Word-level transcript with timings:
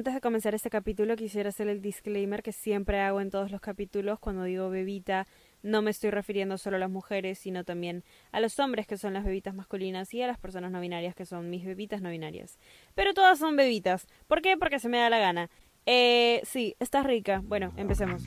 antes 0.00 0.14
de 0.14 0.22
comenzar 0.22 0.54
este 0.54 0.70
capítulo 0.70 1.14
quisiera 1.14 1.50
hacer 1.50 1.68
el 1.68 1.82
disclaimer 1.82 2.42
que 2.42 2.52
siempre 2.52 3.00
hago 3.00 3.20
en 3.20 3.28
todos 3.28 3.50
los 3.50 3.60
capítulos 3.60 4.18
cuando 4.18 4.44
digo 4.44 4.70
bebita. 4.70 5.26
No 5.62 5.82
me 5.82 5.90
estoy 5.90 6.08
refiriendo 6.08 6.56
solo 6.56 6.76
a 6.76 6.80
las 6.80 6.88
mujeres, 6.88 7.38
sino 7.38 7.64
también 7.64 8.02
a 8.32 8.40
los 8.40 8.58
hombres 8.60 8.86
que 8.86 8.96
son 8.96 9.12
las 9.12 9.24
bebitas 9.24 9.54
masculinas 9.54 10.14
y 10.14 10.22
a 10.22 10.26
las 10.26 10.38
personas 10.38 10.70
no 10.72 10.80
binarias 10.80 11.14
que 11.14 11.26
son 11.26 11.50
mis 11.50 11.66
bebitas 11.66 12.00
no 12.00 12.08
binarias. 12.08 12.58
Pero 12.94 13.12
todas 13.12 13.38
son 13.38 13.56
bebitas. 13.56 14.06
¿Por 14.26 14.40
qué? 14.40 14.56
Porque 14.56 14.78
se 14.78 14.88
me 14.88 14.96
da 14.96 15.10
la 15.10 15.18
gana. 15.18 15.50
Eh, 15.84 16.40
sí, 16.44 16.76
estás 16.80 17.04
rica. 17.04 17.42
Bueno, 17.44 17.74
empecemos. 17.76 18.22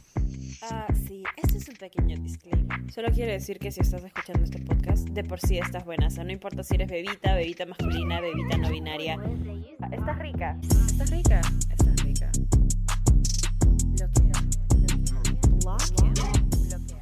Ah, 0.62 0.88
sí, 1.08 1.24
este 1.38 1.58
es 1.58 1.68
un 1.68 1.76
pequeño 1.76 2.18
disclaimer. 2.18 2.92
Solo 2.92 3.10
quiero 3.12 3.32
decir 3.32 3.60
que 3.60 3.72
si 3.72 3.82
estás 3.82 4.04
escuchando 4.04 4.44
este 4.44 4.60
podcast, 4.60 5.08
de 5.10 5.24
por 5.24 5.40
sí 5.40 5.58
estás 5.58 5.86
buena. 5.86 6.08
O 6.08 6.10
sea, 6.10 6.24
no 6.24 6.32
importa 6.32 6.64
si 6.64 6.76
eres 6.76 6.90
bebita, 6.90 7.36
bebita 7.36 7.66
masculina, 7.66 8.22
bebita 8.22 8.58
no 8.58 8.70
binaria. 8.70 9.20
Estás 9.92 10.20
rica. 10.20 10.58
Estás 10.62 11.10
rica. 11.10 11.42
Estás 11.70 12.04
rica. 12.04 12.32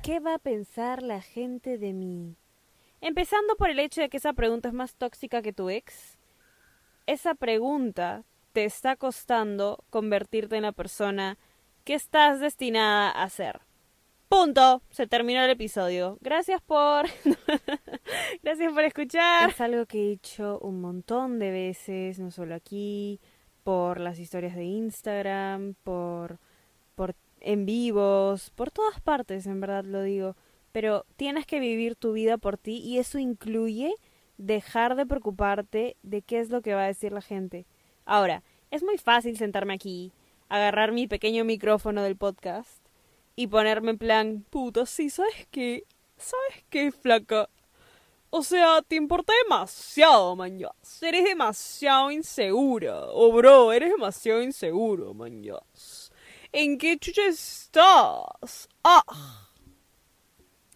¿Qué 0.03 0.19
va 0.19 0.35
a 0.35 0.39
pensar 0.39 1.03
la 1.03 1.21
gente 1.21 1.77
de 1.77 1.93
mí? 1.93 2.35
Empezando 3.01 3.55
por 3.55 3.69
el 3.69 3.79
hecho 3.79 4.01
de 4.01 4.09
que 4.09 4.17
esa 4.17 4.33
pregunta 4.33 4.69
es 4.69 4.73
más 4.73 4.95
tóxica 4.95 5.41
que 5.41 5.53
tu 5.53 5.69
ex. 5.69 6.17
Esa 7.07 7.33
pregunta 7.33 8.23
te 8.53 8.65
está 8.65 8.95
costando 8.95 9.83
convertirte 9.89 10.57
en 10.57 10.63
la 10.63 10.71
persona 10.71 11.37
que 11.83 11.93
estás 11.93 12.39
destinada 12.39 13.09
a 13.09 13.29
ser. 13.29 13.61
Punto. 14.29 14.81
Se 14.91 15.07
terminó 15.07 15.43
el 15.43 15.49
episodio. 15.49 16.17
Gracias 16.21 16.61
por. 16.61 17.05
Gracias 18.43 18.73
por 18.73 18.83
escuchar. 18.83 19.49
Es 19.49 19.59
algo 19.59 19.85
que 19.85 19.97
he 19.99 20.11
hecho 20.13 20.57
un 20.59 20.79
montón 20.79 21.37
de 21.37 21.51
veces, 21.51 22.17
no 22.17 22.31
solo 22.31 22.55
aquí, 22.55 23.19
por 23.63 23.99
las 23.99 24.19
historias 24.19 24.55
de 24.55 24.63
Instagram, 24.63 25.75
por, 25.83 26.39
por 26.95 27.15
en 27.41 27.65
vivos, 27.65 28.51
por 28.51 28.71
todas 28.71 29.01
partes, 29.01 29.47
en 29.47 29.59
verdad 29.59 29.83
lo 29.83 30.01
digo. 30.01 30.35
Pero 30.71 31.05
tienes 31.17 31.45
que 31.45 31.59
vivir 31.59 31.95
tu 31.95 32.13
vida 32.13 32.37
por 32.37 32.57
ti 32.57 32.77
y 32.77 32.99
eso 32.99 33.19
incluye 33.19 33.93
dejar 34.37 34.95
de 34.95 35.05
preocuparte 35.05 35.97
de 36.03 36.21
qué 36.21 36.39
es 36.39 36.49
lo 36.49 36.61
que 36.61 36.73
va 36.73 36.83
a 36.83 36.87
decir 36.87 37.11
la 37.11 37.21
gente. 37.21 37.65
Ahora, 38.05 38.43
es 38.71 38.81
muy 38.83 38.97
fácil 38.97 39.37
sentarme 39.37 39.73
aquí, 39.73 40.13
agarrar 40.51 40.91
mi 40.91 41.07
pequeño 41.07 41.45
micrófono 41.45 42.03
del 42.03 42.17
podcast 42.17 42.85
y 43.37 43.47
ponerme 43.47 43.91
en 43.91 43.97
plan, 43.97 44.45
puta, 44.49 44.85
sí, 44.85 45.09
¿sabes 45.09 45.47
qué? 45.49 45.85
¿Sabes 46.17 46.65
qué, 46.69 46.91
flaca? 46.91 47.49
O 48.29 48.43
sea, 48.43 48.81
te 48.81 48.97
importa 48.97 49.31
demasiado, 49.43 50.35
mañas. 50.35 50.71
Eres 51.01 51.23
demasiado 51.23 52.11
insegura. 52.11 53.05
O 53.05 53.29
oh, 53.29 53.31
bro, 53.31 53.71
eres 53.71 53.91
demasiado 53.91 54.41
inseguro, 54.41 55.13
mañas. 55.13 56.11
¿En 56.51 56.77
qué 56.77 56.97
chucha 56.97 57.27
estás? 57.27 58.67
Ah. 58.83 59.47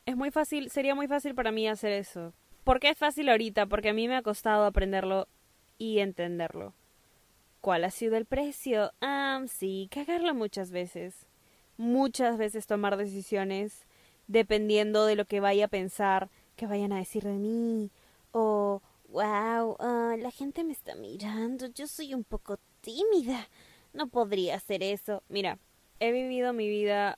Es 0.05 0.15
muy 0.15 0.31
fácil, 0.31 0.69
sería 0.69 0.95
muy 0.95 1.07
fácil 1.07 1.35
para 1.35 1.51
mí 1.51 1.67
hacer 1.67 1.91
eso. 1.91 2.33
¿Por 2.63 2.79
qué 2.79 2.89
es 2.89 2.97
fácil 2.97 3.27
ahorita? 3.27 3.65
Porque 3.65 3.89
a 3.89 3.93
mí 3.93 4.07
me 4.07 4.15
ha 4.15 4.21
costado 4.21 4.63
aprenderlo 4.65 5.27
y 5.77 5.99
entenderlo. 5.99 6.73
¿Cuál 7.65 7.83
ha 7.83 7.89
sido 7.89 8.15
el 8.15 8.25
precio? 8.25 8.91
Ah, 9.01 9.41
sí, 9.47 9.89
cagarla 9.89 10.33
muchas 10.33 10.69
veces. 10.69 11.25
Muchas 11.77 12.37
veces 12.37 12.67
tomar 12.67 12.95
decisiones 12.95 13.87
dependiendo 14.27 15.07
de 15.07 15.15
lo 15.15 15.25
que 15.25 15.39
vaya 15.39 15.65
a 15.65 15.67
pensar, 15.67 16.29
que 16.55 16.67
vayan 16.67 16.93
a 16.93 16.99
decir 16.99 17.23
de 17.23 17.33
mí. 17.33 17.89
O, 18.33 18.83
wow, 19.09 19.77
ah, 19.79 20.15
la 20.15 20.29
gente 20.29 20.63
me 20.63 20.73
está 20.73 20.93
mirando, 20.93 21.65
yo 21.65 21.87
soy 21.87 22.13
un 22.13 22.23
poco 22.23 22.59
tímida. 22.81 23.47
No 23.93 24.09
podría 24.09 24.57
hacer 24.57 24.83
eso. 24.83 25.23
Mira, 25.27 25.57
he 25.99 26.11
vivido 26.11 26.53
mi 26.53 26.69
vida 26.69 27.17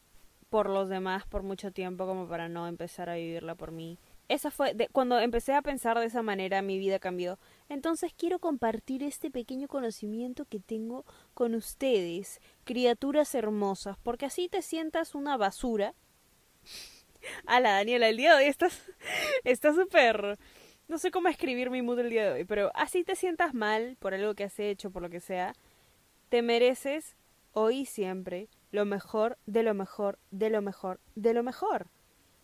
por 0.49 0.69
los 0.69 0.87
demás 0.87 1.25
por 1.25 1.43
mucho 1.43 1.73
tiempo 1.73 2.05
como 2.05 2.25
para 2.29 2.47
no 2.47 2.67
empezar 2.67 3.09
a 3.09 3.15
vivirla 3.15 3.55
por 3.55 3.73
mí 3.73 3.97
esa 4.29 4.51
fue 4.51 4.73
de, 4.73 4.87
cuando 4.89 5.19
empecé 5.19 5.53
a 5.53 5.61
pensar 5.61 5.99
de 5.99 6.05
esa 6.05 6.21
manera 6.21 6.61
mi 6.61 6.77
vida 6.77 6.99
cambió. 6.99 7.39
Entonces 7.69 8.13
quiero 8.17 8.39
compartir 8.39 9.03
este 9.03 9.31
pequeño 9.31 9.67
conocimiento 9.67 10.45
que 10.45 10.59
tengo 10.59 11.05
con 11.33 11.55
ustedes, 11.55 12.41
criaturas 12.63 13.33
hermosas, 13.35 13.97
porque 14.03 14.25
así 14.25 14.49
te 14.49 14.61
sientas 14.61 15.15
una 15.15 15.37
basura. 15.37 15.93
A 17.45 17.59
la 17.59 17.71
Daniela, 17.71 18.09
el 18.09 18.17
día 18.17 18.35
de 18.35 18.43
hoy 18.43 18.49
estás 18.49 18.81
está 19.43 19.73
súper 19.73 20.37
no 20.87 20.97
sé 20.97 21.11
cómo 21.11 21.27
escribir 21.27 21.69
mi 21.69 21.81
mood 21.81 21.99
el 21.99 22.09
día 22.09 22.23
de 22.23 22.31
hoy, 22.31 22.45
pero 22.45 22.71
así 22.73 23.03
te 23.03 23.15
sientas 23.15 23.53
mal 23.53 23.97
por 23.99 24.13
algo 24.13 24.35
que 24.35 24.45
has 24.45 24.57
hecho, 24.59 24.89
por 24.89 25.01
lo 25.01 25.09
que 25.09 25.19
sea, 25.19 25.53
te 26.29 26.41
mereces 26.41 27.15
hoy 27.51 27.85
siempre 27.85 28.47
lo 28.71 28.85
mejor 28.85 29.37
de 29.45 29.63
lo 29.63 29.73
mejor 29.73 30.17
de 30.31 30.49
lo 30.49 30.61
mejor 30.61 30.99
de 31.15 31.33
lo 31.33 31.43
mejor. 31.43 31.87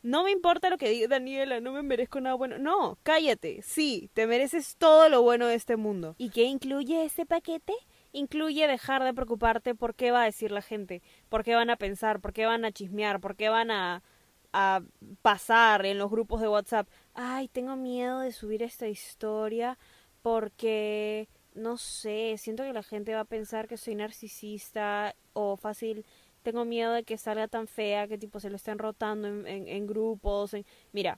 No 0.04 0.26
me 0.26 0.32
importa 0.32 0.70
lo 0.70 0.78
que 0.78 0.90
diga 0.90 1.08
Daniela, 1.08 1.62
no 1.62 1.72
me 1.72 1.82
merezco 1.82 2.20
nada 2.20 2.36
bueno. 2.36 2.58
No, 2.58 2.98
cállate. 3.04 3.62
Sí, 3.62 4.10
te 4.14 4.28
mereces 4.28 4.76
todo 4.76 5.08
lo 5.08 5.22
bueno 5.22 5.48
de 5.48 5.56
este 5.56 5.78
mundo. 5.78 6.16
¿Y 6.18 6.30
qué 6.30 6.44
incluye 6.44 7.06
ese 7.06 7.26
paquete? 7.26 7.74
Incluye 8.12 8.68
dejar 8.68 9.04
de 9.04 9.14
preocuparte 9.14 9.76
por 9.76 9.96
qué 9.96 10.12
va 10.12 10.24
a 10.24 10.26
decir 10.26 10.52
la 10.52 10.62
gente, 10.62 11.02
por 11.30 11.44
qué 11.46 11.56
van 11.56 11.70
a 11.70 11.78
pensar, 11.78 12.20
por 12.20 12.34
qué 12.34 12.46
van 12.46 12.66
a 12.66 12.74
chismear, 12.74 13.22
por 13.22 13.38
qué 13.38 13.48
van 13.48 13.72
a, 13.72 14.04
a 14.52 14.84
pasar 15.22 15.86
en 15.86 15.98
los 15.98 16.12
grupos 16.12 16.42
de 16.42 16.50
WhatsApp. 16.50 16.88
Ay, 17.14 17.48
tengo 17.48 17.78
miedo 17.78 18.20
de 18.20 18.34
subir 18.34 18.62
esta 18.62 18.90
historia 18.90 19.80
porque 20.22 21.30
no 21.56 21.78
sé, 21.78 22.36
siento 22.38 22.64
que 22.64 22.74
la 22.74 22.84
gente 22.84 23.14
va 23.14 23.22
a 23.22 23.26
pensar 23.26 23.68
que 23.68 23.78
soy 23.78 23.96
narcisista 23.96 25.16
o 25.34 25.56
fácil 25.58 26.06
tengo 26.44 26.66
miedo 26.66 26.94
de 26.94 27.04
que 27.04 27.18
salga 27.18 27.48
tan 27.48 27.68
fea, 27.68 28.08
que 28.08 28.18
tipo 28.18 28.40
se 28.40 28.50
lo 28.50 28.58
estén 28.58 28.78
rotando 28.78 29.28
en, 29.28 29.48
en, 29.48 29.88
grupos. 29.88 30.56
Mira, 30.92 31.18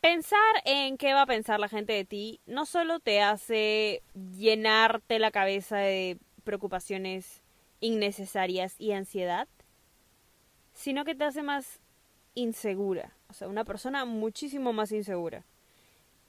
pensar 0.00 0.38
en 0.64 0.96
qué 0.96 1.12
va 1.12 1.22
a 1.22 1.26
pensar 1.26 1.60
la 1.60 1.68
gente 1.68 1.92
de 1.92 2.04
ti 2.04 2.40
no 2.46 2.64
solo 2.64 3.00
te 3.00 3.20
hace 3.20 4.02
llenarte 4.36 5.18
la 5.18 5.30
cabeza 5.30 5.78
de 5.78 6.18
preocupaciones 6.44 7.42
innecesarias 7.80 8.74
y 8.78 8.92
ansiedad, 8.92 9.48
sino 10.72 11.04
que 11.04 11.14
te 11.14 11.24
hace 11.24 11.42
más 11.42 11.80
insegura. 12.34 13.12
O 13.28 13.34
sea, 13.34 13.48
una 13.48 13.64
persona 13.64 14.04
muchísimo 14.04 14.72
más 14.72 14.92
insegura. 14.92 15.44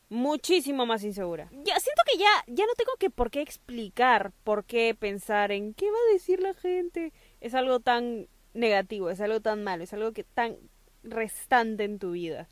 Muchísimo 0.09 0.87
más 0.87 1.03
insegura. 1.03 1.49
Ya 1.51 1.79
siento 1.79 2.01
que 2.11 2.17
ya, 2.17 2.29
ya 2.47 2.65
no 2.65 2.73
tengo 2.73 2.93
que 2.97 3.11
por 3.11 3.29
qué 3.29 3.41
explicar 3.41 4.31
por 4.43 4.65
qué 4.65 4.95
pensar 4.95 5.51
en 5.51 5.75
qué 5.75 5.89
va 5.91 5.97
a 5.97 6.13
decir 6.13 6.41
la 6.41 6.55
gente. 6.55 7.13
Es 7.41 7.53
algo 7.53 7.79
tan 7.79 8.27
negativo, 8.55 9.11
es 9.11 9.21
algo 9.21 9.39
tan 9.39 9.63
malo, 9.63 9.83
es 9.83 9.93
algo 9.93 10.11
que 10.11 10.23
tan 10.23 10.57
restante 11.03 11.83
en 11.83 11.99
tu 11.99 12.11
vida. 12.11 12.49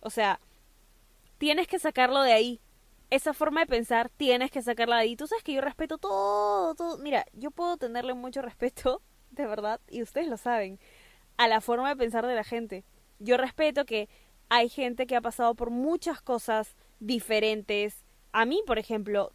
O 0.00 0.08
sea, 0.08 0.40
tienes 1.38 1.68
que 1.68 1.78
sacarlo 1.78 2.22
de 2.22 2.32
ahí. 2.32 2.60
Esa 3.10 3.34
forma 3.34 3.60
de 3.60 3.66
pensar 3.66 4.08
tienes 4.08 4.50
que 4.50 4.62
sacarla 4.62 4.96
de 4.96 5.02
ahí. 5.02 5.16
Tú 5.16 5.26
sabes 5.26 5.44
que 5.44 5.52
yo 5.52 5.60
respeto 5.60 5.98
todo, 5.98 6.74
todo. 6.74 6.98
Mira, 6.98 7.26
yo 7.34 7.50
puedo 7.50 7.76
tenerle 7.76 8.14
mucho 8.14 8.40
respeto, 8.40 9.02
de 9.30 9.46
verdad, 9.46 9.80
y 9.88 10.02
ustedes 10.02 10.28
lo 10.28 10.38
saben, 10.38 10.80
a 11.36 11.46
la 11.46 11.60
forma 11.60 11.90
de 11.90 11.96
pensar 11.96 12.26
de 12.26 12.34
la 12.34 12.44
gente. 12.44 12.84
Yo 13.18 13.36
respeto 13.36 13.84
que 13.84 14.08
hay 14.48 14.68
gente 14.68 15.06
que 15.06 15.16
ha 15.16 15.20
pasado 15.20 15.54
por 15.54 15.70
muchas 15.70 16.22
cosas 16.22 16.76
diferentes. 17.00 18.04
A 18.32 18.44
mí, 18.44 18.62
por 18.66 18.78
ejemplo, 18.78 19.32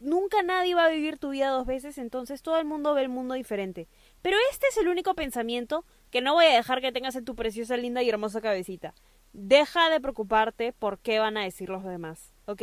nunca 0.00 0.42
nadie 0.42 0.74
va 0.74 0.86
a 0.86 0.90
vivir 0.90 1.18
tu 1.18 1.30
vida 1.30 1.48
dos 1.48 1.66
veces, 1.66 1.98
entonces 1.98 2.42
todo 2.42 2.58
el 2.58 2.64
mundo 2.64 2.94
ve 2.94 3.02
el 3.02 3.08
mundo 3.08 3.34
diferente. 3.34 3.88
Pero 4.22 4.36
este 4.50 4.66
es 4.68 4.76
el 4.76 4.88
único 4.88 5.14
pensamiento 5.14 5.84
que 6.10 6.20
no 6.20 6.34
voy 6.34 6.46
a 6.46 6.54
dejar 6.54 6.80
que 6.80 6.92
tengas 6.92 7.16
en 7.16 7.24
tu 7.24 7.34
preciosa, 7.34 7.76
linda 7.76 8.02
y 8.02 8.08
hermosa 8.08 8.40
cabecita. 8.40 8.94
Deja 9.32 9.90
de 9.90 10.00
preocuparte 10.00 10.72
por 10.72 10.98
qué 10.98 11.18
van 11.18 11.36
a 11.36 11.42
decir 11.42 11.68
los 11.68 11.84
demás, 11.84 12.32
¿ok? 12.46 12.62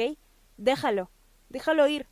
Déjalo, 0.58 1.12
déjalo 1.50 1.88
ir. 1.88 2.08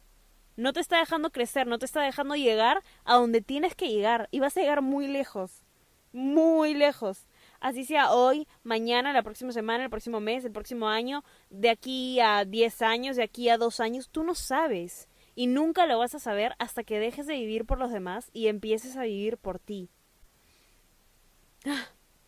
No 0.57 0.73
te 0.73 0.79
está 0.79 0.99
dejando 0.99 1.31
crecer, 1.31 1.65
no 1.65 1.79
te 1.79 1.85
está 1.85 2.01
dejando 2.01 2.35
llegar 2.35 2.83
a 3.05 3.15
donde 3.15 3.41
tienes 3.41 3.73
que 3.73 3.87
llegar 3.87 4.27
y 4.31 4.39
vas 4.39 4.55
a 4.57 4.59
llegar 4.59 4.81
muy 4.81 5.07
lejos, 5.07 5.63
muy 6.11 6.73
lejos 6.73 7.25
así 7.61 7.85
sea 7.85 8.11
hoy, 8.11 8.47
mañana, 8.63 9.13
la 9.13 9.23
próxima 9.23 9.53
semana, 9.53 9.85
el 9.85 9.89
próximo 9.89 10.19
mes, 10.19 10.43
el 10.43 10.51
próximo 10.51 10.89
año, 10.89 11.23
de 11.49 11.69
aquí 11.69 12.19
a 12.19 12.43
10 12.43 12.81
años, 12.81 13.15
de 13.15 13.23
aquí 13.23 13.47
a 13.47 13.57
2 13.57 13.79
años, 13.79 14.09
tú 14.09 14.23
no 14.23 14.35
sabes. 14.35 15.07
Y 15.33 15.47
nunca 15.47 15.85
lo 15.85 15.97
vas 15.97 16.13
a 16.13 16.19
saber 16.19 16.53
hasta 16.59 16.83
que 16.83 16.99
dejes 16.99 17.25
de 17.25 17.35
vivir 17.35 17.65
por 17.65 17.79
los 17.79 17.91
demás 17.91 18.29
y 18.33 18.47
empieces 18.47 18.97
a 18.97 19.03
vivir 19.03 19.37
por 19.37 19.59
ti. 19.59 19.89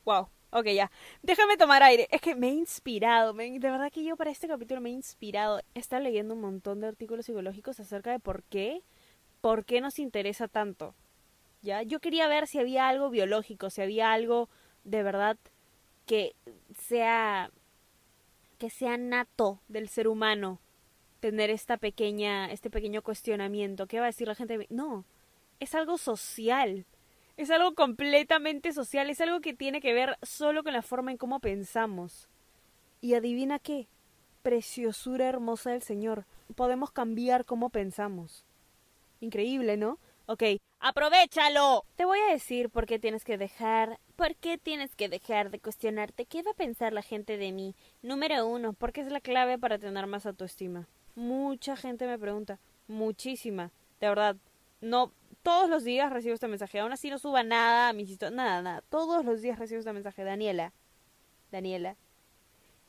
Wow. 0.06 0.28
Ok, 0.56 0.68
ya. 0.68 0.92
Déjame 1.24 1.58
tomar 1.58 1.82
aire. 1.82 2.08
Es 2.12 2.22
que 2.22 2.36
me 2.36 2.50
he 2.50 2.52
inspirado. 2.52 3.34
de 3.34 3.60
verdad 3.60 3.92
que 3.92 4.04
yo 4.04 4.16
para 4.16 4.30
este 4.30 4.48
capítulo 4.48 4.82
me 4.82 4.90
he 4.90 4.94
inspirado. 4.94 5.62
He 5.74 5.80
estado 5.80 6.04
leyendo 6.04 6.36
un 6.36 6.42
montón 6.42 6.80
de 6.80 6.88
artículos 6.88 7.26
psicológicos 7.26 7.80
acerca 7.80 8.12
de 8.12 8.20
por 8.20 8.44
qué, 8.44 8.84
por 9.42 9.66
qué 9.66 9.82
nos 9.82 9.98
interesa 9.98 10.48
tanto. 10.48 10.94
¿Ya? 11.64 11.82
Yo 11.82 12.00
quería 12.00 12.28
ver 12.28 12.46
si 12.46 12.60
había 12.60 12.88
algo 12.88 13.10
biológico, 13.10 13.72
si 13.72 13.82
había 13.82 14.12
algo 14.14 14.48
de 14.84 15.04
verdad 15.04 15.38
que 16.06 16.36
sea 16.78 17.52
que 18.58 18.70
sea 18.70 18.98
nato 18.98 19.60
del 19.68 19.90
ser 19.90 20.08
humano 20.08 20.60
tener 21.20 21.50
esta 21.50 21.78
pequeña, 21.78 22.52
este 22.52 22.70
pequeño 22.70 23.02
cuestionamiento. 23.02 23.88
¿Qué 23.88 24.00
va 24.00 24.06
a 24.06 24.08
decir 24.08 24.28
la 24.28 24.36
gente? 24.36 24.68
No, 24.70 25.06
es 25.60 25.76
algo 25.76 25.98
social. 25.98 26.86
Es 27.36 27.50
algo 27.50 27.74
completamente 27.74 28.74
social, 28.74 29.10
es 29.10 29.20
algo 29.20 29.42
que 29.42 29.54
tiene 29.54 29.82
que 29.82 29.94
ver 29.94 30.18
solo 30.22 30.64
con 30.64 30.74
la 30.74 30.82
forma 30.82 31.12
en 31.12 31.18
cómo 31.18 31.40
pensamos. 31.40 32.30
Y 33.02 33.16
adivina 33.16 33.58
qué, 33.58 33.88
preciosura 34.44 35.28
hermosa 35.28 35.72
del 35.72 35.82
Señor. 35.82 36.26
Podemos 36.56 36.92
cambiar 36.92 37.46
cómo 37.46 37.70
pensamos. 37.70 38.46
Increíble, 39.20 39.78
¿no? 39.78 39.98
Ok, 40.28 40.44
aprovechalo. 40.84 41.86
Te 41.96 42.04
voy 42.04 42.20
a 42.20 42.34
decir 42.34 42.70
por 42.70 42.86
qué 42.86 43.00
tienes 43.00 43.24
que 43.24 43.38
dejar, 43.38 44.00
por 44.18 44.36
qué 44.36 44.58
tienes 44.58 44.96
que 44.96 45.08
dejar 45.08 45.50
de 45.50 45.60
cuestionarte 45.60 46.26
qué 46.26 46.44
va 46.44 46.52
a 46.52 46.56
pensar 46.56 46.92
la 46.92 47.02
gente 47.02 47.38
de 47.38 47.54
mí. 47.54 47.74
Número 48.02 48.46
uno, 48.46 48.74
porque 48.74 49.00
es 49.00 49.08
la 49.08 49.22
clave 49.22 49.58
para 49.58 49.80
tener 49.80 50.06
más 50.08 50.26
autoestima. 50.26 50.90
Mucha 51.16 51.78
gente 51.78 52.06
me 52.06 52.20
pregunta, 52.20 52.60
muchísima, 52.88 53.72
de 54.02 54.10
verdad. 54.10 54.36
No, 54.82 55.14
todos 55.42 55.70
los 55.70 55.86
días 55.86 56.12
recibo 56.12 56.34
este 56.34 56.50
mensaje. 56.50 56.80
Aún 56.80 56.92
así 56.92 57.10
no 57.10 57.18
suba 57.18 57.44
nada 57.44 57.90
a 57.90 57.94
mis 57.94 58.10
historias, 58.10 58.36
nada, 58.36 58.62
nada. 58.62 58.84
Todos 58.90 59.24
los 59.24 59.42
días 59.42 59.58
recibo 59.58 59.80
este 59.80 59.94
mensaje. 59.94 60.26
Daniela, 60.26 60.74
Daniela, 61.50 61.96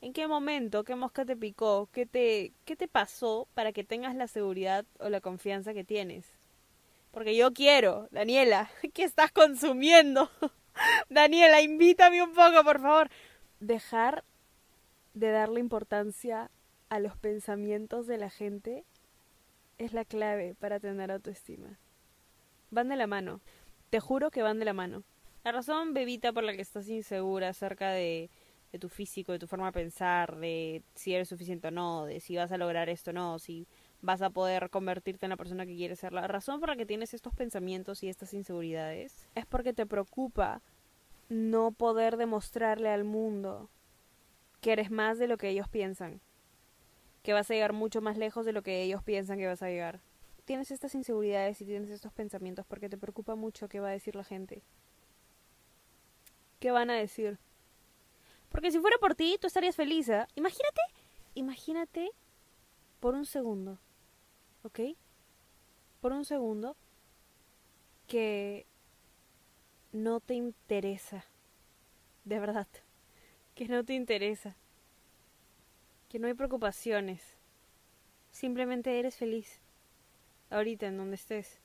¿en 0.01 0.11
qué 0.11 0.27
momento, 0.27 0.83
qué 0.83 0.95
mosca 0.95 1.23
te 1.23 1.37
picó, 1.37 1.87
qué 1.93 2.05
te, 2.05 2.51
qué 2.65 2.75
te 2.75 2.89
pasó 2.89 3.47
para 3.53 3.71
que 3.71 3.85
tengas 3.85 4.15
la 4.15 4.27
seguridad 4.27 4.85
o 4.99 5.07
la 5.07 5.21
confianza 5.21 5.73
que 5.73 5.85
tienes? 5.85 6.25
Porque 7.15 7.33
yo 7.33 7.53
quiero, 7.53 8.09
Daniela, 8.11 8.69
¿qué 8.93 9.03
estás 9.05 9.31
consumiendo? 9.31 10.29
Daniela, 11.09 11.61
invítame 11.61 12.21
un 12.21 12.33
poco, 12.33 12.61
por 12.65 12.81
favor. 12.81 13.09
Dejar 13.61 14.25
de 15.13 15.29
darle 15.31 15.61
importancia 15.61 16.51
a 16.89 16.99
los 16.99 17.15
pensamientos 17.15 18.05
de 18.05 18.17
la 18.17 18.29
gente 18.29 18.83
es 19.77 19.93
la 19.93 20.03
clave 20.03 20.55
para 20.59 20.81
tener 20.81 21.09
autoestima. 21.09 21.79
Van 22.69 22.89
de 22.89 22.97
la 22.97 23.07
mano. 23.07 23.39
Te 23.91 24.01
juro 24.01 24.29
que 24.29 24.41
van 24.41 24.59
de 24.59 24.65
la 24.65 24.73
mano. 24.73 25.05
La 25.45 25.53
razón, 25.53 25.93
bebita, 25.93 26.33
por 26.33 26.43
la 26.43 26.53
que 26.53 26.63
estás 26.63 26.89
insegura 26.89 27.47
acerca 27.47 27.91
de, 27.91 28.29
de 28.73 28.79
tu 28.79 28.89
físico, 28.89 29.31
de 29.31 29.39
tu 29.39 29.47
forma 29.47 29.67
de 29.67 29.71
pensar, 29.71 30.35
de 30.35 30.83
si 30.95 31.15
eres 31.15 31.29
suficiente 31.29 31.69
o 31.69 31.71
no, 31.71 32.07
de 32.07 32.19
si 32.19 32.35
vas 32.35 32.51
a 32.51 32.57
lograr 32.57 32.89
esto 32.89 33.11
o 33.11 33.13
no, 33.13 33.39
si 33.39 33.69
vas 34.05 34.21
a 34.21 34.29
poder 34.29 34.69
convertirte 34.69 35.25
en 35.25 35.31
la 35.31 35.37
persona 35.37 35.65
que 35.65 35.75
quieres 35.75 35.99
ser. 35.99 36.13
La 36.13 36.27
razón 36.27 36.59
por 36.59 36.69
la 36.69 36.75
que 36.75 36.85
tienes 36.85 37.13
estos 37.13 37.33
pensamientos 37.33 38.03
y 38.03 38.09
estas 38.09 38.33
inseguridades 38.33 39.27
es 39.33 39.45
porque 39.45 39.73
te 39.73 39.85
preocupa 39.85 40.61
no 41.27 41.71
poder 41.71 42.17
demostrarle 42.17 42.89
al 42.89 43.03
mundo 43.03 43.69
que 44.61 44.71
eres 44.71 44.91
más 44.91 45.17
de 45.17 45.27
lo 45.27 45.37
que 45.37 45.49
ellos 45.49 45.67
piensan, 45.67 46.21
que 47.23 47.33
vas 47.33 47.49
a 47.49 47.55
llegar 47.55 47.73
mucho 47.73 47.99
más 48.01 48.17
lejos 48.17 48.45
de 48.45 48.53
lo 48.53 48.61
que 48.61 48.83
ellos 48.83 49.03
piensan 49.03 49.39
que 49.39 49.47
vas 49.47 49.63
a 49.63 49.69
llegar. 49.69 49.99
Tienes 50.45 50.69
estas 50.69 50.93
inseguridades 50.93 51.59
y 51.61 51.65
tienes 51.65 51.89
estos 51.89 52.13
pensamientos 52.13 52.65
porque 52.67 52.89
te 52.89 52.97
preocupa 52.97 53.33
mucho 53.33 53.67
qué 53.67 53.79
va 53.79 53.89
a 53.89 53.91
decir 53.91 54.15
la 54.15 54.23
gente. 54.23 54.61
¿Qué 56.59 56.69
van 56.69 56.91
a 56.91 56.95
decir? 56.95 57.39
Porque 58.49 58.71
si 58.71 58.79
fuera 58.79 58.97
por 58.99 59.15
ti, 59.15 59.37
tú 59.41 59.47
estarías 59.47 59.75
feliz. 59.75 60.07
¿eh? 60.09 60.27
Imagínate, 60.35 60.81
imagínate 61.33 62.11
por 62.99 63.15
un 63.15 63.25
segundo, 63.25 63.79
¿ok? 64.65 64.79
Por 66.01 66.11
un 66.11 66.25
segundo 66.25 66.75
que 68.07 68.65
no 69.91 70.19
te 70.19 70.33
interesa. 70.33 71.23
De 72.25 72.39
verdad. 72.39 72.67
Que 73.53 73.67
no 73.67 73.83
te 73.85 73.93
interesa. 73.93 74.55
Que 76.09 76.19
no 76.19 76.27
hay 76.27 76.33
preocupaciones. 76.33 77.21
Simplemente 78.31 78.99
eres 78.99 79.15
feliz. 79.15 79.61
Ahorita 80.49 80.87
en 80.87 80.97
donde 80.97 81.15
estés. 81.15 81.59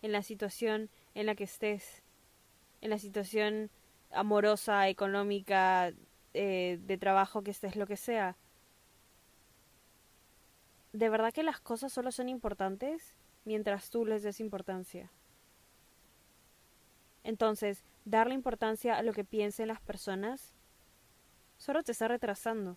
En 0.00 0.12
la 0.12 0.22
situación 0.22 0.90
en 1.14 1.26
la 1.26 1.34
que 1.34 1.44
estés. 1.44 2.02
En 2.80 2.90
la 2.90 2.98
situación 2.98 3.70
amorosa, 4.10 4.88
económica, 4.88 5.92
eh, 6.34 6.78
de 6.80 6.98
trabajo 6.98 7.42
que 7.42 7.50
estés, 7.50 7.74
lo 7.74 7.86
que 7.86 7.96
sea. 7.96 8.36
De 10.94 11.08
verdad 11.08 11.32
que 11.32 11.42
las 11.42 11.58
cosas 11.58 11.92
solo 11.92 12.12
son 12.12 12.28
importantes 12.28 13.16
mientras 13.44 13.90
tú 13.90 14.06
les 14.06 14.22
des 14.22 14.38
importancia. 14.38 15.10
Entonces, 17.24 17.82
darle 18.04 18.34
importancia 18.36 18.96
a 18.96 19.02
lo 19.02 19.12
que 19.12 19.24
piensen 19.24 19.66
las 19.66 19.80
personas 19.80 20.54
solo 21.56 21.82
te 21.82 21.90
está 21.90 22.06
retrasando, 22.06 22.76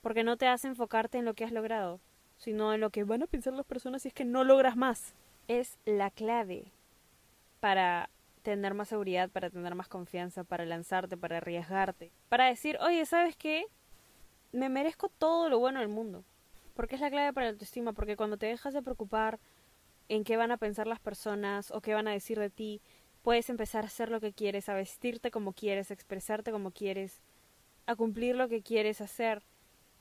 porque 0.00 0.24
no 0.24 0.38
te 0.38 0.46
hace 0.46 0.68
enfocarte 0.68 1.18
en 1.18 1.26
lo 1.26 1.34
que 1.34 1.44
has 1.44 1.52
logrado, 1.52 2.00
sino 2.38 2.72
en 2.72 2.80
lo 2.80 2.88
que 2.88 3.04
van 3.04 3.22
a 3.22 3.26
pensar 3.26 3.52
las 3.52 3.66
personas 3.66 4.00
si 4.00 4.08
es 4.08 4.14
que 4.14 4.24
no 4.24 4.42
logras 4.42 4.78
más. 4.78 5.12
Es 5.46 5.76
la 5.84 6.10
clave 6.10 6.72
para 7.60 8.08
tener 8.44 8.72
más 8.72 8.88
seguridad, 8.88 9.28
para 9.28 9.50
tener 9.50 9.74
más 9.74 9.88
confianza, 9.88 10.42
para 10.42 10.64
lanzarte, 10.64 11.18
para 11.18 11.36
arriesgarte, 11.36 12.12
para 12.30 12.46
decir, 12.46 12.78
oye, 12.80 13.04
¿sabes 13.04 13.36
qué? 13.36 13.66
Me 14.52 14.70
merezco 14.70 15.10
todo 15.10 15.50
lo 15.50 15.58
bueno 15.58 15.80
del 15.80 15.90
mundo. 15.90 16.24
Porque 16.76 16.96
es 16.96 17.00
la 17.00 17.10
clave 17.10 17.32
para 17.32 17.46
la 17.46 17.52
autoestima, 17.52 17.94
porque 17.94 18.16
cuando 18.16 18.36
te 18.36 18.46
dejas 18.46 18.74
de 18.74 18.82
preocupar 18.82 19.40
en 20.08 20.24
qué 20.24 20.36
van 20.36 20.50
a 20.50 20.58
pensar 20.58 20.86
las 20.86 21.00
personas 21.00 21.70
o 21.70 21.80
qué 21.80 21.94
van 21.94 22.06
a 22.06 22.12
decir 22.12 22.38
de 22.38 22.50
ti, 22.50 22.82
puedes 23.22 23.48
empezar 23.48 23.84
a 23.84 23.86
hacer 23.86 24.10
lo 24.10 24.20
que 24.20 24.34
quieres, 24.34 24.68
a 24.68 24.74
vestirte 24.74 25.30
como 25.30 25.54
quieres, 25.54 25.90
a 25.90 25.94
expresarte 25.94 26.52
como 26.52 26.70
quieres, 26.70 27.22
a 27.86 27.96
cumplir 27.96 28.36
lo 28.36 28.48
que 28.48 28.62
quieres 28.62 29.00
hacer. 29.00 29.42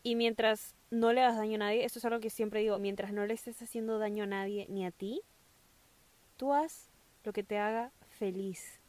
Y 0.04 0.16
mientras 0.16 0.75
no 0.92 1.13
le 1.13 1.22
hagas 1.22 1.38
daño 1.38 1.56
a 1.56 1.60
nadie, 1.60 1.86
esto 1.86 2.00
es 2.00 2.06
algo 2.06 2.19
que 2.19 2.30
siempre 2.30 2.60
digo, 2.60 2.77
mientras 2.77 3.13
no 3.13 3.25
le 3.25 3.33
estés 3.33 3.62
haciendo 3.62 3.98
daño 3.98 4.25
a 4.25 4.27
nadie 4.27 4.68
ni 4.69 4.86
a 4.86 4.92
ti, 4.92 5.22
tú 6.36 6.54
haz 6.54 6.89
lo 7.24 7.31
que 7.31 7.44
te 7.44 7.57
haga 7.57 7.92
feliz. 8.10 8.81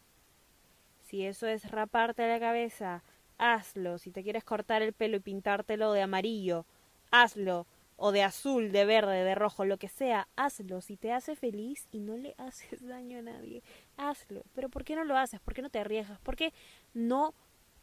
Si 1.05 1.25
eso 1.25 1.47
es 1.47 1.71
raparte 1.71 2.27
la 2.27 2.41
cabeza, 2.41 3.05
hazlo. 3.39 3.99
Si 3.99 4.11
te 4.11 4.25
quieres 4.25 4.43
cortar 4.43 4.83
el 4.83 4.93
pelo 4.93 5.19
y 5.19 5.21
pintártelo 5.21 5.93
de 5.93 6.03
amarillo, 6.03 6.67
hazlo 7.13 7.65
o 7.97 8.13
de 8.13 8.23
azul, 8.23 8.73
de 8.73 8.85
verde, 8.85 9.25
de 9.25 9.35
rojo, 9.35 9.65
lo 9.65 9.79
que 9.79 9.89
sea, 9.89 10.29
hazlo. 10.37 10.81
Si 10.81 10.97
te 10.97 11.13
hace 11.13 11.35
feliz 11.35 11.89
y 11.91 12.01
no 12.01 12.17
le 12.17 12.35
haces 12.39 12.87
daño 12.87 13.19
a 13.19 13.23
nadie, 13.23 13.63
hazlo. 13.97 14.45
Pero 14.55 14.69
¿por 14.69 14.85
qué 14.85 14.95
no 14.95 15.05
lo 15.05 15.17
haces? 15.17 15.41
¿Por 15.41 15.55
qué 15.55 15.63
no 15.63 15.71
te 15.71 15.79
arriesgas? 15.79 16.21
¿Por 16.21 16.37
qué 16.37 16.53
no 16.95 17.35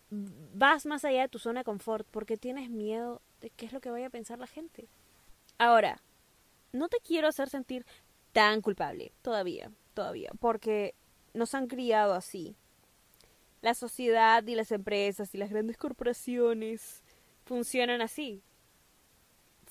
vas 0.09 0.85
más 0.85 1.03
allá 1.03 1.21
de 1.21 1.29
tu 1.29 1.39
zona 1.39 1.61
de 1.61 1.65
confort? 1.65 2.07
Porque 2.11 2.37
tienes 2.37 2.69
miedo 2.69 3.21
de 3.41 3.49
qué 3.49 3.65
es 3.65 3.73
lo 3.73 3.81
que 3.81 3.89
vaya 3.89 4.07
a 4.07 4.11
pensar 4.11 4.39
la 4.39 4.47
gente. 4.47 4.87
Ahora, 5.57 5.99
no 6.71 6.89
te 6.89 6.97
quiero 6.99 7.27
hacer 7.27 7.49
sentir 7.49 7.85
tan 8.31 8.61
culpable, 8.61 9.11
todavía, 9.21 9.71
todavía, 9.93 10.31
porque 10.39 10.95
nos 11.33 11.53
han 11.55 11.67
criado 11.67 12.13
así. 12.13 12.55
La 13.61 13.73
sociedad 13.73 14.45
y 14.45 14.55
las 14.55 14.71
empresas 14.71 15.33
y 15.33 15.37
las 15.37 15.49
grandes 15.49 15.77
corporaciones 15.77 17.01
funcionan 17.45 18.01
así 18.01 18.43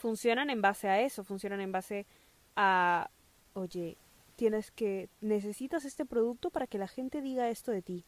funcionan 0.02 0.50
en 0.50 0.60
base 0.60 0.88
a 0.88 1.00
eso, 1.00 1.22
funcionan 1.22 1.60
en 1.60 1.70
base 1.70 2.06
a, 2.56 3.08
oye, 3.54 3.96
tienes 4.34 4.72
que, 4.72 5.08
necesitas 5.20 5.84
este 5.84 6.04
producto 6.04 6.50
para 6.50 6.66
que 6.66 6.76
la 6.76 6.88
gente 6.88 7.22
diga 7.22 7.48
esto 7.48 7.70
de 7.70 7.82
ti. 7.82 8.04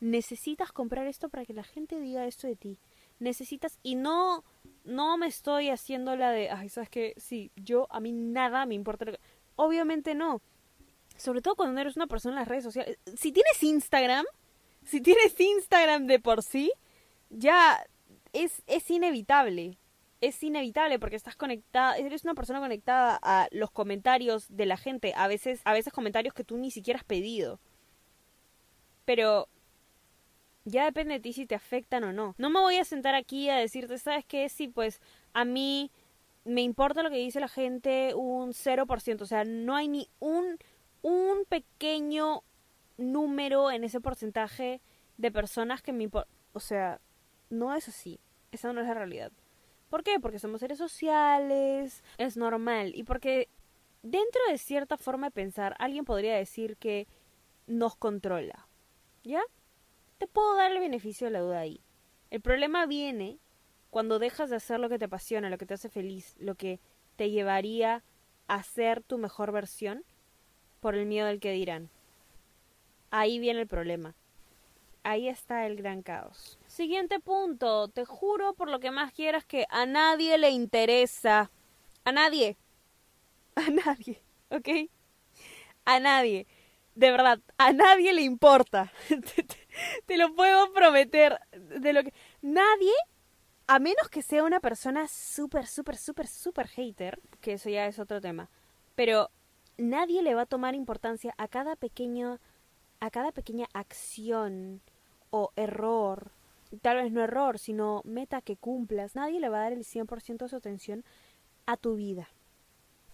Necesitas 0.00 0.72
comprar 0.72 1.06
esto 1.06 1.28
para 1.28 1.44
que 1.44 1.52
la 1.52 1.62
gente 1.62 2.00
diga 2.00 2.26
esto 2.26 2.48
de 2.48 2.56
ti. 2.56 2.80
Necesitas, 3.20 3.78
y 3.84 3.94
no, 3.94 4.42
no 4.82 5.16
me 5.16 5.28
estoy 5.28 5.70
haciendo 5.70 6.16
la 6.16 6.32
de, 6.32 6.50
ay, 6.50 6.68
sabes 6.68 6.90
que, 6.90 7.14
sí, 7.16 7.52
yo, 7.54 7.86
a 7.90 8.00
mí 8.00 8.10
nada 8.10 8.66
me 8.66 8.74
importa. 8.74 9.06
Obviamente 9.54 10.16
no. 10.16 10.42
Sobre 11.16 11.40
todo 11.40 11.54
cuando 11.54 11.80
eres 11.80 11.94
una 11.94 12.08
persona 12.08 12.34
en 12.34 12.40
las 12.40 12.48
redes 12.48 12.64
sociales. 12.64 12.98
Si 13.16 13.30
tienes 13.30 13.62
Instagram, 13.62 14.26
si 14.84 15.00
tienes 15.00 15.38
Instagram 15.38 16.08
de 16.08 16.18
por 16.18 16.42
sí, 16.42 16.72
ya 17.30 17.86
es, 18.32 18.60
es 18.66 18.90
inevitable 18.90 19.78
es 20.20 20.42
inevitable 20.42 20.98
porque 20.98 21.16
estás 21.16 21.36
conectada, 21.36 21.96
eres 21.96 22.24
una 22.24 22.34
persona 22.34 22.60
conectada 22.60 23.18
a 23.22 23.48
los 23.52 23.70
comentarios 23.70 24.46
de 24.48 24.66
la 24.66 24.76
gente, 24.76 25.12
a 25.16 25.28
veces, 25.28 25.60
a 25.64 25.72
veces 25.72 25.92
comentarios 25.92 26.34
que 26.34 26.44
tú 26.44 26.56
ni 26.56 26.70
siquiera 26.70 26.98
has 26.98 27.04
pedido. 27.04 27.60
Pero 29.04 29.48
ya 30.64 30.84
depende 30.84 31.14
de 31.14 31.20
ti 31.20 31.32
si 31.32 31.46
te 31.46 31.54
afectan 31.54 32.04
o 32.04 32.12
no. 32.12 32.34
No 32.38 32.50
me 32.50 32.60
voy 32.60 32.76
a 32.76 32.84
sentar 32.84 33.14
aquí 33.14 33.48
a 33.48 33.56
decirte, 33.56 33.98
¿sabes 33.98 34.24
qué? 34.24 34.48
Sí, 34.48 34.68
pues 34.68 35.00
a 35.32 35.44
mí 35.44 35.90
me 36.44 36.62
importa 36.62 37.02
lo 37.02 37.10
que 37.10 37.16
dice 37.16 37.40
la 37.40 37.48
gente 37.48 38.14
un 38.14 38.52
0%, 38.52 39.22
o 39.22 39.26
sea, 39.26 39.44
no 39.44 39.76
hay 39.76 39.88
ni 39.88 40.08
un 40.18 40.58
un 41.02 41.44
pequeño 41.48 42.42
número 42.96 43.70
en 43.70 43.84
ese 43.84 44.00
porcentaje 44.00 44.80
de 45.16 45.30
personas 45.30 45.82
que 45.82 45.92
me 45.92 46.04
importa, 46.04 46.30
o 46.52 46.60
sea, 46.60 47.00
no 47.50 47.74
es 47.74 47.88
así. 47.88 48.20
Esa 48.50 48.72
no 48.72 48.80
es 48.80 48.86
la 48.86 48.94
realidad. 48.94 49.32
¿Por 49.88 50.02
qué? 50.02 50.20
Porque 50.20 50.38
somos 50.38 50.60
seres 50.60 50.78
sociales, 50.78 52.02
es 52.18 52.36
normal 52.36 52.92
y 52.94 53.04
porque 53.04 53.48
dentro 54.02 54.40
de 54.50 54.58
cierta 54.58 54.96
forma 54.96 55.28
de 55.28 55.32
pensar 55.32 55.74
alguien 55.78 56.04
podría 56.04 56.36
decir 56.36 56.76
que 56.76 57.06
nos 57.66 57.96
controla. 57.96 58.68
¿Ya? 59.24 59.42
Te 60.18 60.26
puedo 60.26 60.54
dar 60.56 60.72
el 60.72 60.80
beneficio 60.80 61.26
de 61.26 61.32
la 61.32 61.40
duda 61.40 61.60
ahí. 61.60 61.80
El 62.30 62.40
problema 62.40 62.86
viene 62.86 63.38
cuando 63.90 64.18
dejas 64.18 64.50
de 64.50 64.56
hacer 64.56 64.80
lo 64.80 64.88
que 64.88 64.98
te 64.98 65.06
apasiona, 65.06 65.50
lo 65.50 65.58
que 65.58 65.66
te 65.66 65.74
hace 65.74 65.88
feliz, 65.88 66.36
lo 66.38 66.54
que 66.54 66.80
te 67.16 67.30
llevaría 67.30 68.02
a 68.46 68.62
ser 68.62 69.02
tu 69.02 69.18
mejor 69.18 69.52
versión 69.52 70.04
por 70.80 70.94
el 70.94 71.06
miedo 71.06 71.26
del 71.26 71.40
que 71.40 71.52
dirán. 71.52 71.90
Ahí 73.10 73.38
viene 73.38 73.60
el 73.60 73.66
problema. 73.66 74.14
Ahí 75.02 75.28
está 75.28 75.66
el 75.66 75.76
gran 75.76 76.02
caos. 76.02 76.57
Siguiente 76.78 77.18
punto. 77.18 77.88
Te 77.88 78.04
juro 78.04 78.54
por 78.54 78.70
lo 78.70 78.78
que 78.78 78.92
más 78.92 79.12
quieras 79.12 79.44
que 79.44 79.66
a 79.68 79.84
nadie 79.84 80.38
le 80.38 80.50
interesa. 80.50 81.50
A 82.04 82.12
nadie. 82.12 82.56
A 83.56 83.68
nadie. 83.68 84.22
¿Ok? 84.50 84.88
A 85.84 85.98
nadie. 85.98 86.46
De 86.94 87.10
verdad, 87.10 87.40
a 87.56 87.72
nadie 87.72 88.12
le 88.12 88.22
importa. 88.22 88.92
te, 90.06 90.16
lo 90.16 90.36
puedo 90.36 90.72
prometer. 90.72 91.40
De 91.50 91.92
lo 91.92 92.04
que. 92.04 92.14
Nadie 92.42 92.94
a 93.66 93.80
menos 93.80 94.08
que 94.08 94.22
sea 94.22 94.44
una 94.44 94.60
persona 94.60 95.08
súper, 95.08 95.66
súper, 95.66 95.96
súper, 95.96 96.28
súper 96.28 96.68
hater, 96.68 97.18
que 97.40 97.54
eso 97.54 97.68
ya 97.70 97.88
es 97.88 97.98
otro 97.98 98.20
tema, 98.20 98.50
pero 98.94 99.30
nadie 99.78 100.22
le 100.22 100.36
va 100.36 100.42
a 100.42 100.46
tomar 100.46 100.76
importancia 100.76 101.34
a 101.38 101.48
cada 101.48 101.74
pequeño, 101.74 102.38
a 103.00 103.10
cada 103.10 103.32
pequeña 103.32 103.66
acción 103.74 104.80
o 105.30 105.50
error, 105.56 106.37
tal 106.82 106.96
vez 106.96 107.12
no 107.12 107.22
error, 107.22 107.58
sino 107.58 108.02
meta 108.04 108.42
que 108.42 108.56
cumplas, 108.56 109.14
nadie 109.14 109.40
le 109.40 109.48
va 109.48 109.58
a 109.58 109.62
dar 109.64 109.72
el 109.72 109.84
100% 109.84 110.44
de 110.44 110.48
su 110.48 110.56
atención 110.56 111.04
a 111.66 111.76
tu 111.76 111.96
vida. 111.96 112.28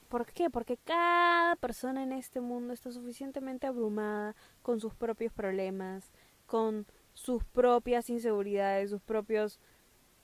¿Por 0.08 0.26
qué? 0.26 0.50
Porque 0.50 0.76
cada 0.76 1.56
persona 1.56 2.02
en 2.02 2.12
este 2.12 2.40
mundo 2.40 2.73
está 2.73 2.92
suficientemente 2.92 3.66
abrumada 3.66 4.37
con 4.62 4.80
sus 4.80 4.94
propios 4.94 5.32
problemas, 5.32 6.12
con 6.46 6.87
sus 7.14 7.42
propias 7.44 8.11
inseguridades, 8.11 8.90
sus 8.90 9.02
propios 9.02 9.58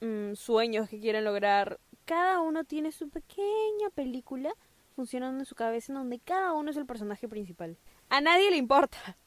Mm, 0.01 0.35
sueños 0.35 0.89
que 0.89 0.99
quieren 0.99 1.25
lograr. 1.25 1.79
Cada 2.07 2.41
uno 2.41 2.65
tiene 2.65 2.91
su 2.91 3.11
pequeña 3.11 3.91
película 3.95 4.51
funcionando 4.97 5.41
en 5.41 5.45
su 5.45 5.55
cabeza 5.55 5.93
en 5.93 5.99
donde 5.99 6.19
cada 6.19 6.55
uno 6.55 6.71
es 6.71 6.77
el 6.77 6.87
personaje 6.87 7.29
principal. 7.29 7.77
A 8.09 8.21
nadie 8.21 8.51
le 8.51 8.57
importa. 8.57 9.19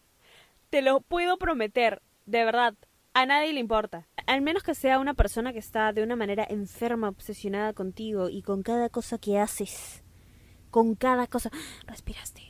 Te 0.71 0.81
lo 0.81 1.01
puedo 1.01 1.37
prometer, 1.37 2.01
de 2.25 2.43
verdad. 2.43 2.73
A 3.15 3.27
nadie 3.27 3.53
le 3.53 3.59
importa. 3.59 4.07
Al 4.25 4.41
menos 4.41 4.63
que 4.63 4.73
sea 4.73 4.97
una 4.97 5.13
persona 5.13 5.53
que 5.53 5.59
está 5.59 5.93
de 5.93 6.01
una 6.01 6.15
manera 6.15 6.45
enferma, 6.49 7.09
obsesionada 7.09 7.73
contigo 7.73 8.27
y 8.27 8.41
con 8.41 8.63
cada 8.63 8.89
cosa 8.89 9.19
que 9.19 9.37
haces. 9.37 10.03
Con 10.71 10.95
cada 10.95 11.27
cosa. 11.27 11.51
Respiraste. 11.85 12.41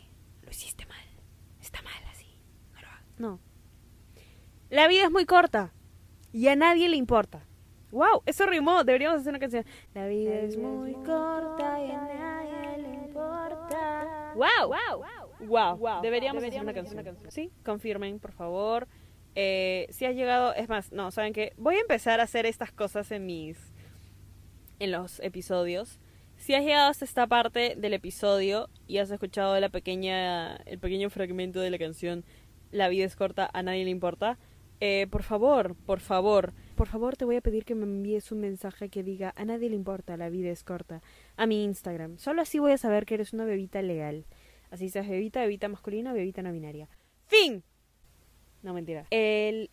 Lo 0.42 0.52
hiciste 0.52 0.86
mal. 0.86 1.04
Está 1.60 1.82
mal 1.82 2.02
así. 2.12 2.40
No 3.20 3.32
No. 3.32 3.40
La 4.70 4.88
vida 4.88 5.04
es 5.04 5.12
muy 5.12 5.26
corta. 5.26 5.74
Y 6.32 6.48
a 6.48 6.56
nadie 6.56 6.88
le 6.88 6.96
importa. 6.96 7.46
¡Wow! 7.92 8.24
Eso 8.26 8.46
rimó. 8.46 8.86
Deberíamos 8.86 9.20
hacer 9.20 9.32
una 9.32 9.40
canción. 9.40 9.66
La 9.94 10.08
vida 10.08 10.40
es 10.40 10.58
muy 10.58 10.94
corta 10.94 11.86
y 11.86 11.92
a 11.92 12.02
nadie 12.02 12.78
le 12.82 12.94
importa. 13.06 14.34
¡Wow! 14.36 14.70
¡Wow! 14.70 15.78
¡Wow! 15.78 16.02
Deberíamos, 16.02 16.42
hacer 16.42 16.62
una 16.62 16.74
canción. 16.74 17.32
Sí, 17.32 17.52
confirmen, 17.64 18.20
por 18.20 18.32
favor. 18.32 18.88
Eh, 19.36 19.88
si 19.90 20.06
has 20.06 20.16
llegado, 20.16 20.54
es 20.54 20.70
más, 20.70 20.92
no, 20.92 21.12
saben 21.12 21.34
que 21.34 21.54
voy 21.58 21.76
a 21.76 21.82
empezar 21.82 22.20
a 22.20 22.24
hacer 22.24 22.46
estas 22.46 22.72
cosas 22.72 23.12
en 23.12 23.26
mis, 23.26 23.58
en 24.80 24.92
los 24.92 25.20
episodios. 25.20 26.00
Si 26.38 26.54
has 26.54 26.64
llegado 26.64 26.90
hasta 26.90 27.06
esta 27.06 27.28
parte 27.28 27.76
del 27.78 27.94
episodio 27.94 28.70
y 28.88 28.98
has 28.98 29.10
escuchado 29.12 29.56
el 29.56 29.70
pequeño 29.72 31.10
fragmento 31.10 31.62
de 31.62 31.70
la 31.70 31.78
canción 31.78 32.26
La 32.72 32.90
vida 32.90 33.06
es 33.06 33.16
corta, 33.16 33.50
a 33.54 33.64
nadie 33.64 33.86
le 33.86 33.92
importa, 33.92 34.38
eh, 34.86 35.08
por 35.10 35.24
favor, 35.24 35.76
por 35.86 36.02
favor, 36.02 36.52
por 36.76 36.90
favor 36.90 37.16
te 37.16 37.24
voy 37.24 37.38
a 37.38 37.42
pedir 37.42 37.64
que 37.64 37.76
me 37.76 37.84
envíes 37.84 38.34
un 38.34 38.42
mensaje 38.42 38.90
que 38.90 39.02
diga 39.02 39.34
a 39.38 39.46
nadie 39.46 39.70
le 39.70 39.76
importa, 39.76 40.18
la 40.18 40.30
vida 40.30 40.50
es 40.50 40.64
corta, 40.64 41.02
a 41.38 41.46
mi 41.46 41.64
Instagram. 41.64 42.18
Solo 42.18 42.42
así 42.42 42.60
voy 42.60 42.74
a 42.74 42.78
saber 42.78 43.06
que 43.06 43.14
eres 43.14 43.32
una 43.32 43.46
bebita 43.46 43.82
legal. 43.82 44.26
Así 44.72 44.90
seas 44.90 45.08
bebita, 45.08 45.40
bebita 45.40 45.70
masculina, 45.70 46.12
bebita 46.12 46.42
no 46.42 46.52
binaria. 46.52 46.90
¡Fin! 47.28 47.64
No, 48.64 48.74
mentira. 48.74 49.06
El 49.12 49.70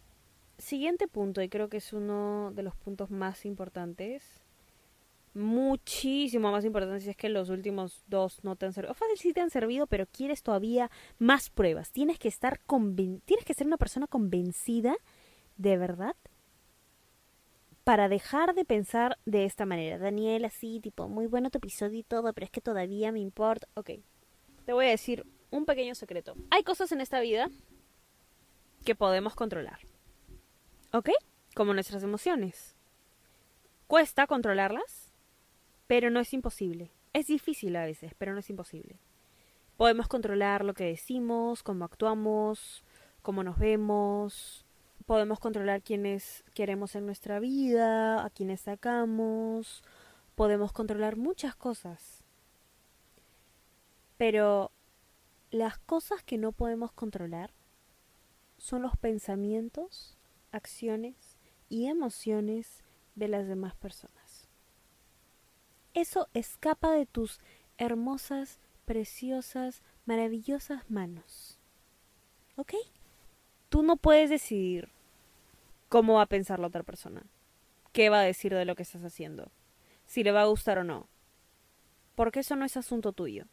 siguiente 0.59 1.09
punto, 1.09 1.41
y 1.41 1.49
creo 1.49 1.69
que 1.69 1.79
es 1.79 1.93
uno 1.93 2.53
de 2.55 2.63
los 2.63 2.75
puntos 2.77 3.11
más 3.11 3.47
importantes, 3.47 4.43
muchísimo 5.33 6.51
más 6.51 6.65
importante 6.65 7.01
si 7.01 7.11
es 7.11 7.17
que 7.17 7.29
los 7.29 7.51
últimos 7.51 8.03
dos 8.09 8.43
no 8.43 8.57
te 8.57 8.67
han 8.67 8.73
servido. 8.73 8.93
O 8.93 8.95
fácil 8.95 9.17
sí 9.17 9.33
te 9.33 9.41
han 9.41 9.51
servido, 9.51 9.87
pero 9.87 10.07
quieres 10.07 10.43
todavía 10.43 10.91
más 11.19 11.51
pruebas. 11.51 11.93
Tienes 11.93 12.19
que 12.19 12.29
estar 12.29 12.61
conven 12.67 13.21
tienes 13.25 13.45
que 13.45 13.55
ser 13.55 13.67
una 13.67 13.77
persona 13.77 14.07
convencida 14.07 14.97
de 15.57 15.77
verdad 15.79 16.17
para 17.85 18.09
dejar 18.09 18.55
de 18.55 18.65
pensar 18.65 19.19
de 19.25 19.45
esta 19.45 19.67
manera. 19.67 19.99
Daniel, 19.99 20.45
así, 20.45 20.81
tipo, 20.81 21.09
muy 21.09 21.27
bueno 21.27 21.51
tu 21.51 21.59
episodio 21.59 21.99
y 21.99 22.03
todo, 22.03 22.33
pero 22.33 22.45
es 22.45 22.51
que 22.51 22.61
todavía 22.61 23.13
me 23.13 23.21
importa. 23.21 23.69
Ok, 23.75 23.91
te 24.67 24.73
voy 24.73 24.87
a 24.87 24.91
decir 24.91 25.25
un 25.51 25.65
pequeño 25.65 25.95
secreto. 25.95 26.35
Hay 26.51 26.63
cosas 26.63 26.93
en 26.93 27.01
esta 27.01 27.21
vida 27.21 27.51
podemos 28.95 29.35
controlar. 29.35 29.81
¿Ok? 30.93 31.11
Como 31.55 31.75
nuestras 31.75 32.03
emociones. 32.03 32.77
Cuesta 33.87 34.27
controlarlas, 34.27 35.13
pero 35.87 36.11
no 36.11 36.21
es 36.21 36.33
imposible. 36.33 36.93
Es 37.13 37.27
difícil 37.27 37.75
a 37.77 37.85
veces, 37.85 38.15
pero 38.17 38.33
no 38.33 38.39
es 38.39 38.51
imposible. 38.51 39.01
Podemos 39.77 40.09
controlar 40.09 40.65
lo 40.65 40.75
que 40.75 40.85
decimos, 40.85 41.63
cómo 41.63 41.85
actuamos, 41.85 42.85
cómo 43.23 43.43
nos 43.43 43.59
vemos, 43.59 44.65
podemos 45.07 45.41
controlar 45.41 45.83
quiénes 45.83 46.45
queremos 46.55 46.95
en 46.95 47.07
nuestra 47.07 47.41
vida, 47.41 48.25
a 48.25 48.31
quiénes 48.31 48.61
sacamos, 48.61 49.83
podemos 50.37 50.73
controlar 50.73 51.17
muchas 51.17 51.57
cosas. 51.57 52.23
Pero 54.17 54.71
las 55.51 55.79
cosas 55.79 56.23
que 56.23 56.39
no 56.39 56.53
podemos 56.53 56.93
controlar 56.93 57.51
son 58.61 58.83
los 58.83 58.95
pensamientos, 58.99 60.19
acciones 60.53 61.39
y 61.71 61.87
emociones 61.87 62.85
de 63.15 63.27
las 63.27 63.49
demás 63.49 63.75
personas. 63.75 64.49
Eso 65.95 66.29
escapa 66.35 66.93
de 66.93 67.07
tus 67.07 67.41
hermosas, 67.79 68.61
preciosas, 68.85 69.83
maravillosas 70.05 70.89
manos. 70.91 71.59
¿Ok? 72.57 72.75
Tú 73.71 73.83
no 73.83 73.97
puedes 73.97 74.29
decidir 74.29 74.91
cómo 75.89 76.15
va 76.15 76.23
a 76.23 76.27
pensar 76.27 76.59
la 76.59 76.67
otra 76.67 76.83
persona, 76.83 77.25
qué 77.93 78.11
va 78.11 78.21
a 78.21 78.25
decir 78.25 78.55
de 78.55 78.67
lo 78.67 78.77
que 78.77 78.83
estás 78.83 79.03
haciendo, 79.03 79.51
si 80.05 80.23
le 80.23 80.33
va 80.33 80.43
a 80.43 80.47
gustar 80.47 80.79
o 80.79 80.85
no. 80.85 81.09
Porque 82.15 82.41
eso 82.41 82.57
no 82.57 82.67
es 82.67 82.77
asunto 82.77 83.13
tuyo. 83.13 83.47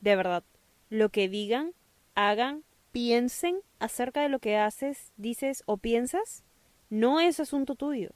De 0.00 0.16
verdad, 0.16 0.42
lo 0.88 1.10
que 1.10 1.28
digan, 1.28 1.74
hagan, 2.14 2.64
piensen 2.92 3.60
acerca 3.78 4.22
de 4.22 4.28
lo 4.28 4.38
que 4.38 4.56
haces, 4.56 5.12
dices 5.16 5.62
o 5.66 5.76
piensas, 5.76 6.44
no 6.90 7.20
es 7.20 7.40
asunto 7.40 7.74
tuyo. 7.74 8.10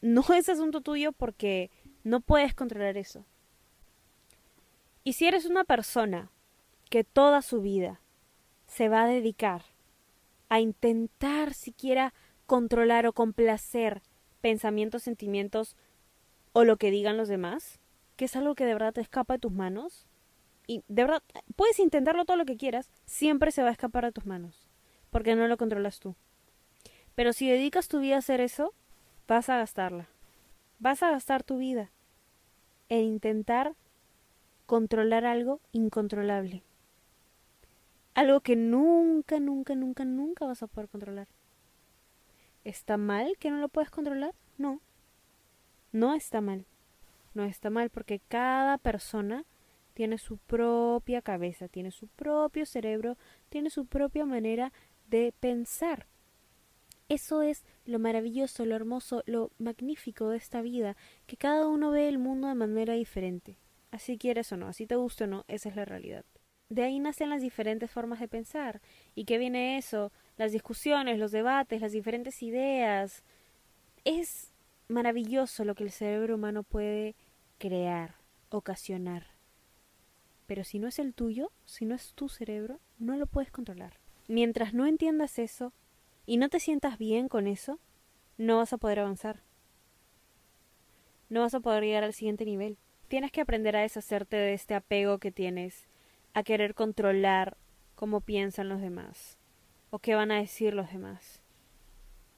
No 0.00 0.22
es 0.34 0.48
asunto 0.48 0.80
tuyo 0.80 1.12
porque 1.12 1.70
no 2.02 2.20
puedes 2.20 2.54
controlar 2.54 2.96
eso. 2.96 3.24
Y 5.02 5.14
si 5.14 5.26
eres 5.26 5.44
una 5.44 5.64
persona 5.64 6.30
que 6.88 7.04
toda 7.04 7.42
su 7.42 7.60
vida 7.60 8.00
se 8.66 8.88
va 8.88 9.02
a 9.02 9.06
dedicar 9.06 9.62
a 10.48 10.60
intentar 10.60 11.54
siquiera 11.54 12.14
controlar 12.46 13.06
o 13.06 13.12
complacer 13.12 14.02
pensamientos, 14.40 15.02
sentimientos 15.02 15.76
o 16.52 16.64
lo 16.64 16.76
que 16.76 16.90
digan 16.90 17.16
los 17.16 17.28
demás, 17.28 17.80
que 18.16 18.26
es 18.26 18.36
algo 18.36 18.54
que 18.54 18.64
de 18.64 18.74
verdad 18.74 18.92
te 18.92 19.00
escapa 19.00 19.34
de 19.34 19.40
tus 19.40 19.52
manos, 19.52 20.06
y 20.66 20.82
de 20.88 21.04
verdad 21.04 21.22
puedes 21.56 21.78
intentarlo 21.78 22.24
todo 22.24 22.36
lo 22.36 22.44
que 22.44 22.56
quieras, 22.56 22.90
siempre 23.04 23.50
se 23.52 23.62
va 23.62 23.68
a 23.68 23.72
escapar 23.72 24.04
de 24.04 24.12
tus 24.12 24.26
manos, 24.26 24.68
porque 25.10 25.34
no 25.34 25.46
lo 25.48 25.56
controlas 25.56 26.00
tú. 26.00 26.14
Pero 27.14 27.32
si 27.32 27.48
dedicas 27.48 27.88
tu 27.88 28.00
vida 28.00 28.16
a 28.16 28.18
hacer 28.18 28.40
eso, 28.40 28.74
vas 29.28 29.48
a 29.48 29.58
gastarla. 29.58 30.08
Vas 30.78 31.02
a 31.02 31.10
gastar 31.10 31.42
tu 31.42 31.58
vida 31.58 31.90
en 32.88 33.04
intentar 33.04 33.74
controlar 34.66 35.24
algo 35.24 35.60
incontrolable. 35.72 36.62
Algo 38.14 38.40
que 38.40 38.56
nunca, 38.56 39.40
nunca, 39.40 39.74
nunca, 39.74 40.04
nunca 40.04 40.46
vas 40.46 40.62
a 40.62 40.66
poder 40.66 40.88
controlar. 40.88 41.28
¿Está 42.64 42.96
mal 42.96 43.36
que 43.38 43.50
no 43.50 43.58
lo 43.58 43.68
puedes 43.68 43.90
controlar? 43.90 44.34
No. 44.56 44.80
No 45.92 46.14
está 46.14 46.40
mal. 46.40 46.64
No 47.34 47.44
está 47.44 47.70
mal 47.70 47.90
porque 47.90 48.20
cada 48.28 48.78
persona 48.78 49.44
tiene 49.94 50.18
su 50.18 50.38
propia 50.38 51.22
cabeza, 51.22 51.68
tiene 51.68 51.90
su 51.90 52.08
propio 52.08 52.66
cerebro, 52.66 53.16
tiene 53.48 53.70
su 53.70 53.86
propia 53.86 54.26
manera 54.26 54.72
de 55.08 55.32
pensar. 55.40 56.06
Eso 57.08 57.42
es 57.42 57.64
lo 57.84 57.98
maravilloso, 57.98 58.64
lo 58.64 58.76
hermoso, 58.76 59.22
lo 59.26 59.50
magnífico 59.58 60.28
de 60.28 60.38
esta 60.38 60.62
vida, 60.62 60.96
que 61.26 61.36
cada 61.36 61.66
uno 61.66 61.90
ve 61.90 62.08
el 62.08 62.18
mundo 62.18 62.48
de 62.48 62.54
manera 62.54 62.94
diferente. 62.94 63.56
Así 63.90 64.18
quieres 64.18 64.50
o 64.52 64.56
no, 64.56 64.68
así 64.68 64.86
te 64.86 64.96
gusta 64.96 65.24
o 65.24 65.26
no, 65.28 65.44
esa 65.48 65.68
es 65.68 65.76
la 65.76 65.84
realidad 65.84 66.24
de 66.68 66.82
ahí 66.82 66.98
nacen 66.98 67.30
las 67.30 67.42
diferentes 67.42 67.90
formas 67.90 68.20
de 68.20 68.28
pensar. 68.28 68.80
¿Y 69.14 69.24
qué 69.24 69.38
viene 69.38 69.78
eso? 69.78 70.12
Las 70.36 70.52
discusiones, 70.52 71.18
los 71.18 71.30
debates, 71.32 71.80
las 71.80 71.92
diferentes 71.92 72.42
ideas. 72.42 73.22
Es 74.04 74.52
maravilloso 74.88 75.64
lo 75.64 75.74
que 75.74 75.84
el 75.84 75.90
cerebro 75.90 76.34
humano 76.34 76.62
puede 76.62 77.14
crear, 77.58 78.16
ocasionar. 78.50 79.33
Pero 80.46 80.64
si 80.64 80.78
no 80.78 80.88
es 80.88 80.98
el 80.98 81.14
tuyo, 81.14 81.50
si 81.64 81.84
no 81.84 81.94
es 81.94 82.12
tu 82.14 82.28
cerebro, 82.28 82.80
no 82.98 83.16
lo 83.16 83.26
puedes 83.26 83.50
controlar. 83.50 83.98
Mientras 84.28 84.74
no 84.74 84.86
entiendas 84.86 85.38
eso 85.38 85.72
y 86.26 86.36
no 86.36 86.48
te 86.48 86.60
sientas 86.60 86.98
bien 86.98 87.28
con 87.28 87.46
eso, 87.46 87.78
no 88.36 88.58
vas 88.58 88.72
a 88.72 88.78
poder 88.78 89.00
avanzar. 89.00 89.42
No 91.28 91.40
vas 91.40 91.54
a 91.54 91.60
poder 91.60 91.84
llegar 91.84 92.04
al 92.04 92.12
siguiente 92.12 92.44
nivel. 92.44 92.78
Tienes 93.08 93.32
que 93.32 93.40
aprender 93.40 93.76
a 93.76 93.82
deshacerte 93.82 94.36
de 94.36 94.54
este 94.54 94.74
apego 94.74 95.18
que 95.18 95.32
tienes, 95.32 95.88
a 96.32 96.42
querer 96.42 96.74
controlar 96.74 97.56
cómo 97.94 98.20
piensan 98.20 98.68
los 98.68 98.80
demás 98.80 99.38
o 99.90 99.98
qué 99.98 100.14
van 100.14 100.32
a 100.32 100.38
decir 100.38 100.74
los 100.74 100.90
demás. 100.90 101.40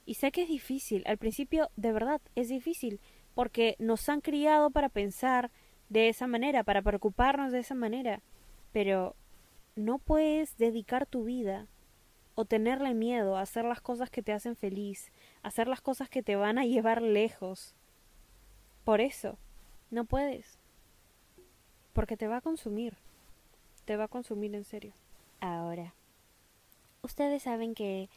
Y 0.05 0.15
sé 0.15 0.31
que 0.31 0.43
es 0.43 0.49
difícil, 0.49 1.03
al 1.07 1.19
principio 1.19 1.71
de 1.77 1.93
verdad 1.93 2.21
es 2.35 2.49
difícil, 2.49 3.01
porque 3.35 3.77
nos 3.79 4.09
han 4.09 4.21
criado 4.21 4.71
para 4.71 4.89
pensar 4.89 5.51
de 5.89 6.09
esa 6.09 6.27
manera, 6.27 6.65
para 6.65 6.83
preocuparnos 6.83 7.53
de 7.53 7.61
esa 7.61 7.75
manera, 7.75 8.23
pero 8.73 9.15
no 9.77 9.99
puedes 9.99 10.57
dedicar 10.57 11.07
tu 11.07 11.25
vida 11.25 11.67
o 12.35 12.45
tenerle 12.45 12.95
miedo 12.95 13.37
a 13.37 13.43
hacer 13.43 13.65
las 13.65 13.81
cosas 13.81 14.11
que 14.11 14.23
te 14.23 14.33
hacen 14.33 14.57
feliz, 14.57 15.11
hacer 15.43 15.69
las 15.69 15.81
cosas 15.81 16.09
que 16.09 16.23
te 16.23 16.37
van 16.37 16.59
a 16.59 16.67
llevar 16.67 17.03
lejos. 17.03 17.75
Por 18.85 19.01
eso, 19.01 19.39
no 19.91 20.05
puedes. 20.05 20.59
Porque 21.93 22.17
te 22.17 22.29
va 22.29 22.39
a 22.39 22.43
consumir. 22.43 22.97
Te 23.85 23.97
va 23.97 24.05
a 24.05 24.09
consumir 24.09 24.55
en 24.55 24.65
serio. 24.65 24.93
Ahora, 25.41 25.95
ustedes 27.03 27.45
saben 27.45 27.75
que 27.75 28.11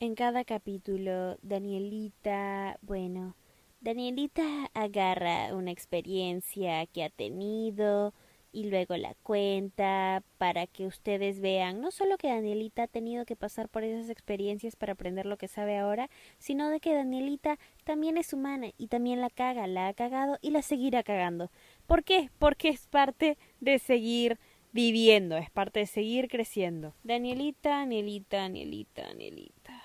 en 0.00 0.14
cada 0.14 0.44
capítulo, 0.44 1.38
Danielita, 1.42 2.78
bueno, 2.82 3.34
Danielita 3.80 4.70
agarra 4.74 5.54
una 5.54 5.70
experiencia 5.70 6.86
que 6.86 7.04
ha 7.04 7.10
tenido 7.10 8.14
y 8.50 8.64
luego 8.70 8.96
la 8.96 9.14
cuenta 9.22 10.22
para 10.38 10.66
que 10.66 10.86
ustedes 10.86 11.40
vean 11.40 11.82
no 11.82 11.90
solo 11.90 12.16
que 12.16 12.28
Danielita 12.28 12.84
ha 12.84 12.88
tenido 12.88 13.26
que 13.26 13.36
pasar 13.36 13.68
por 13.68 13.84
esas 13.84 14.08
experiencias 14.08 14.76
para 14.76 14.94
aprender 14.94 15.26
lo 15.26 15.36
que 15.36 15.46
sabe 15.46 15.76
ahora, 15.76 16.08
sino 16.38 16.70
de 16.70 16.80
que 16.80 16.94
Danielita 16.94 17.58
también 17.84 18.16
es 18.16 18.32
humana 18.32 18.70
y 18.78 18.86
también 18.86 19.20
la 19.20 19.28
caga, 19.28 19.66
la 19.66 19.88
ha 19.88 19.94
cagado 19.94 20.38
y 20.40 20.50
la 20.50 20.62
seguirá 20.62 21.02
cagando. 21.02 21.50
¿Por 21.86 22.02
qué? 22.02 22.30
Porque 22.38 22.70
es 22.70 22.86
parte 22.86 23.36
de 23.60 23.78
seguir 23.78 24.38
viviendo, 24.72 25.36
es 25.36 25.50
parte 25.50 25.80
de 25.80 25.86
seguir 25.86 26.28
creciendo. 26.28 26.94
Danielita, 27.04 27.68
Danielita, 27.70 28.38
Danielita, 28.38 29.02
Danielita. 29.02 29.82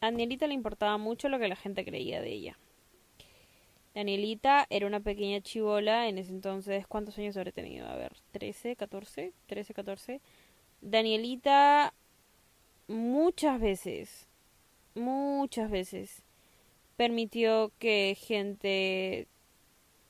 A 0.00 0.10
Danielita 0.10 0.46
le 0.46 0.54
importaba 0.54 0.98
mucho 0.98 1.30
lo 1.30 1.38
que 1.38 1.48
la 1.48 1.56
gente 1.56 1.84
creía 1.86 2.20
de 2.20 2.32
ella. 2.32 2.58
Danielita 3.94 4.66
era 4.70 4.86
una 4.86 5.00
pequeña 5.00 5.40
chivola 5.40 6.08
en 6.08 6.18
ese 6.18 6.30
entonces. 6.30 6.86
¿Cuántos 6.86 7.18
años 7.18 7.36
habré 7.36 7.52
tenido? 7.52 7.86
A 7.86 7.96
ver, 7.96 8.12
13, 8.32 8.76
14, 8.76 9.32
13, 9.46 9.74
14. 9.74 10.20
Danielita 10.80 11.92
muchas 12.88 13.60
veces, 13.60 14.28
muchas 14.94 15.70
veces 15.70 16.22
permitió 16.96 17.72
que 17.78 18.16
gente, 18.18 19.28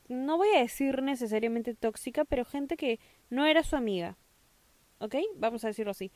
no 0.08 0.36
voy 0.36 0.48
a 0.54 0.60
decir 0.60 1.02
necesariamente 1.02 1.74
tóxica, 1.74 2.24
pero 2.24 2.44
gente 2.44 2.76
que 2.76 3.00
no 3.30 3.46
era 3.46 3.62
su 3.62 3.76
amiga. 3.76 4.16
¿Ok? 4.98 5.16
Vamos 5.36 5.64
a 5.64 5.68
decirlo 5.68 5.90
así. 5.90 6.12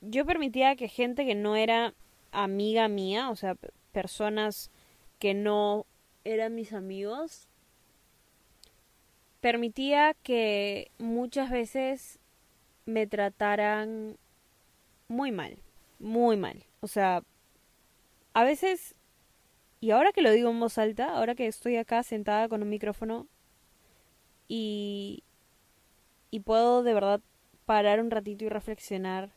Yo 0.00 0.24
permitía 0.24 0.76
que 0.76 0.88
gente 0.88 1.26
que 1.26 1.34
no 1.34 1.56
era 1.56 1.94
amiga 2.32 2.88
mía, 2.88 3.30
o 3.30 3.36
sea, 3.36 3.56
personas 3.92 4.70
que 5.18 5.34
no 5.34 5.86
eran 6.24 6.54
mis 6.54 6.72
amigos, 6.72 7.48
permitía 9.40 10.14
que 10.22 10.90
muchas 10.98 11.50
veces 11.50 12.18
me 12.86 13.06
trataran 13.06 14.16
muy 15.08 15.32
mal, 15.32 15.58
muy 15.98 16.36
mal. 16.36 16.64
O 16.80 16.86
sea, 16.88 17.22
a 18.32 18.44
veces, 18.44 18.94
y 19.80 19.90
ahora 19.90 20.12
que 20.12 20.22
lo 20.22 20.30
digo 20.30 20.50
en 20.50 20.60
voz 20.60 20.78
alta, 20.78 21.16
ahora 21.16 21.34
que 21.34 21.46
estoy 21.46 21.76
acá 21.76 22.02
sentada 22.02 22.48
con 22.48 22.62
un 22.62 22.68
micrófono 22.68 23.26
y, 24.48 25.22
y 26.30 26.40
puedo 26.40 26.82
de 26.82 26.94
verdad 26.94 27.20
parar 27.66 28.00
un 28.00 28.10
ratito 28.10 28.44
y 28.44 28.48
reflexionar 28.48 29.30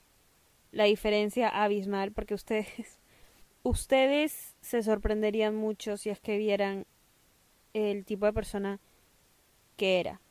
la 0.72 0.86
diferencia 0.86 1.50
abismal 1.50 2.12
porque 2.12 2.34
ustedes 2.34 3.00
ustedes 3.68 4.56
se 4.62 4.82
sorprenderían 4.82 5.54
mucho 5.54 5.98
si 5.98 6.10
es 6.10 6.22
que 6.22 6.38
vieran 6.38 6.86
el 7.74 8.06
tipo 8.06 8.26
de 8.26 8.32
persona 8.32 8.80
que 9.76 10.00
era 10.00 10.22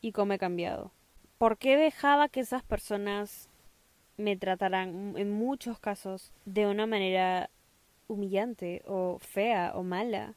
y 0.00 0.12
cómo 0.12 0.32
he 0.32 0.38
cambiado. 0.38 0.90
¿Por 1.36 1.58
qué 1.58 1.76
dejaba 1.76 2.30
que 2.30 2.40
esas 2.40 2.62
personas 2.62 3.50
me 4.16 4.36
trataran 4.36 5.14
en 5.18 5.30
muchos 5.30 5.78
casos 5.80 6.32
de 6.46 6.66
una 6.66 6.86
manera 6.86 7.50
humillante 8.08 8.82
o 8.86 9.18
fea 9.18 9.72
o 9.74 9.82
mala? 9.82 10.34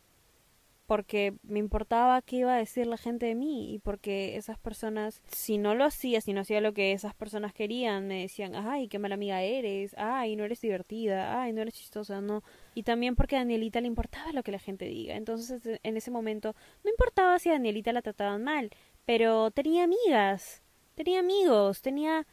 Porque 0.85 1.33
me 1.43 1.59
importaba 1.59 2.21
qué 2.21 2.37
iba 2.37 2.53
a 2.53 2.57
decir 2.57 2.85
la 2.85 2.97
gente 2.97 3.25
de 3.25 3.35
mí 3.35 3.73
y 3.73 3.79
porque 3.79 4.37
esas 4.37 4.59
personas, 4.59 5.21
si 5.27 5.57
no 5.57 5.73
lo 5.73 5.83
hacía, 5.83 6.21
si 6.21 6.33
no 6.33 6.41
hacía 6.41 6.61
lo 6.61 6.73
que 6.73 6.91
esas 6.93 7.15
personas 7.15 7.53
querían, 7.53 8.07
me 8.07 8.21
decían, 8.21 8.55
ay, 8.55 8.87
qué 8.87 8.99
mala 8.99 9.15
amiga 9.15 9.41
eres, 9.41 9.95
ay, 9.97 10.35
no 10.35 10.43
eres 10.43 10.61
divertida, 10.61 11.41
ay, 11.41 11.53
no 11.53 11.61
eres 11.61 11.73
chistosa, 11.73 12.21
no. 12.21 12.43
Y 12.75 12.83
también 12.83 13.15
porque 13.15 13.35
a 13.35 13.39
Danielita 13.39 13.81
le 13.81 13.87
importaba 13.87 14.31
lo 14.31 14.43
que 14.43 14.51
la 14.51 14.59
gente 14.59 14.85
diga. 14.85 15.15
Entonces, 15.15 15.79
en 15.81 15.97
ese 15.97 16.11
momento, 16.11 16.55
no 16.83 16.91
importaba 16.91 17.39
si 17.39 17.49
a 17.49 17.53
Danielita 17.53 17.91
la 17.91 18.03
trataban 18.03 18.43
mal, 18.43 18.69
pero 19.05 19.49
tenía 19.51 19.85
amigas, 19.85 20.61
tenía 20.93 21.19
amigos, 21.19 21.81
tenía, 21.81 22.27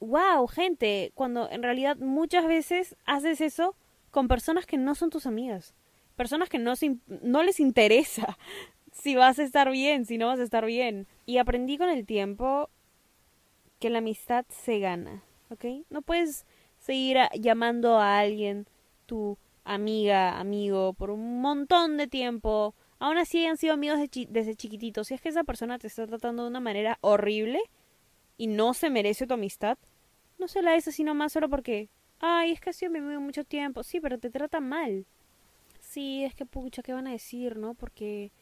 wow, 0.00 0.46
gente, 0.46 1.12
cuando 1.14 1.50
en 1.50 1.62
realidad 1.62 1.96
muchas 1.98 2.46
veces 2.46 2.96
haces 3.04 3.42
eso 3.42 3.76
con 4.10 4.28
personas 4.28 4.64
que 4.64 4.78
no 4.78 4.94
son 4.94 5.10
tus 5.10 5.26
amigas 5.26 5.74
personas 6.16 6.48
que 6.48 6.58
no, 6.58 6.74
no 7.22 7.42
les 7.42 7.60
interesa 7.60 8.38
si 8.92 9.16
vas 9.16 9.38
a 9.38 9.42
estar 9.42 9.70
bien, 9.70 10.06
si 10.06 10.18
no 10.18 10.26
vas 10.26 10.40
a 10.40 10.44
estar 10.44 10.64
bien. 10.66 11.06
Y 11.26 11.38
aprendí 11.38 11.78
con 11.78 11.88
el 11.88 12.06
tiempo 12.06 12.70
que 13.78 13.90
la 13.90 13.98
amistad 13.98 14.44
se 14.48 14.78
gana, 14.78 15.24
¿ok? 15.50 15.64
No 15.90 16.02
puedes 16.02 16.46
seguir 16.78 17.18
llamando 17.34 17.98
a 17.98 18.18
alguien 18.18 18.66
tu 19.06 19.38
amiga, 19.64 20.38
amigo, 20.38 20.92
por 20.92 21.10
un 21.10 21.40
montón 21.40 21.96
de 21.96 22.06
tiempo. 22.06 22.74
Aún 22.98 23.18
así 23.18 23.40
hayan 23.40 23.56
sido 23.56 23.74
amigos 23.74 23.98
desde 24.28 24.54
chiquititos. 24.54 25.08
Si 25.08 25.14
es 25.14 25.20
que 25.20 25.30
esa 25.30 25.44
persona 25.44 25.78
te 25.78 25.88
está 25.88 26.06
tratando 26.06 26.44
de 26.44 26.50
una 26.50 26.60
manera 26.60 26.98
horrible 27.00 27.60
y 28.36 28.46
no 28.46 28.74
se 28.74 28.90
merece 28.90 29.26
tu 29.26 29.34
amistad, 29.34 29.78
no 30.38 30.48
se 30.48 30.62
la 30.62 30.72
des 30.72 30.88
así 30.88 31.04
nomás 31.04 31.32
solo 31.32 31.48
porque, 31.48 31.88
ay, 32.20 32.52
es 32.52 32.60
que 32.60 32.70
ha 32.70 32.72
sido 32.72 32.92
mi 32.92 32.98
amigo 32.98 33.20
mucho 33.20 33.44
tiempo. 33.44 33.82
Sí, 33.82 34.00
pero 34.00 34.18
te 34.18 34.30
trata 34.30 34.60
mal 34.60 35.06
sí, 35.92 36.24
es 36.24 36.34
que 36.34 36.46
pucha, 36.46 36.82
¿qué 36.82 36.92
van 36.92 37.06
a 37.06 37.12
decir, 37.12 37.56
no? 37.56 37.74
Porque, 37.74 38.32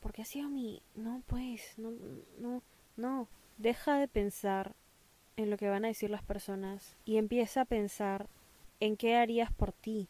porque 0.00 0.22
ha 0.22 0.24
sido 0.24 0.48
mi, 0.48 0.80
no, 0.94 1.22
pues, 1.26 1.74
no, 1.76 1.90
no, 2.38 2.62
no, 2.96 3.28
deja 3.58 3.98
de 3.98 4.06
pensar 4.06 4.74
en 5.36 5.50
lo 5.50 5.56
que 5.56 5.68
van 5.68 5.84
a 5.84 5.88
decir 5.88 6.10
las 6.10 6.22
personas 6.22 6.96
y 7.04 7.16
empieza 7.16 7.62
a 7.62 7.64
pensar 7.64 8.28
en 8.78 8.96
qué 8.96 9.16
harías 9.16 9.52
por 9.52 9.72
ti. 9.72 10.08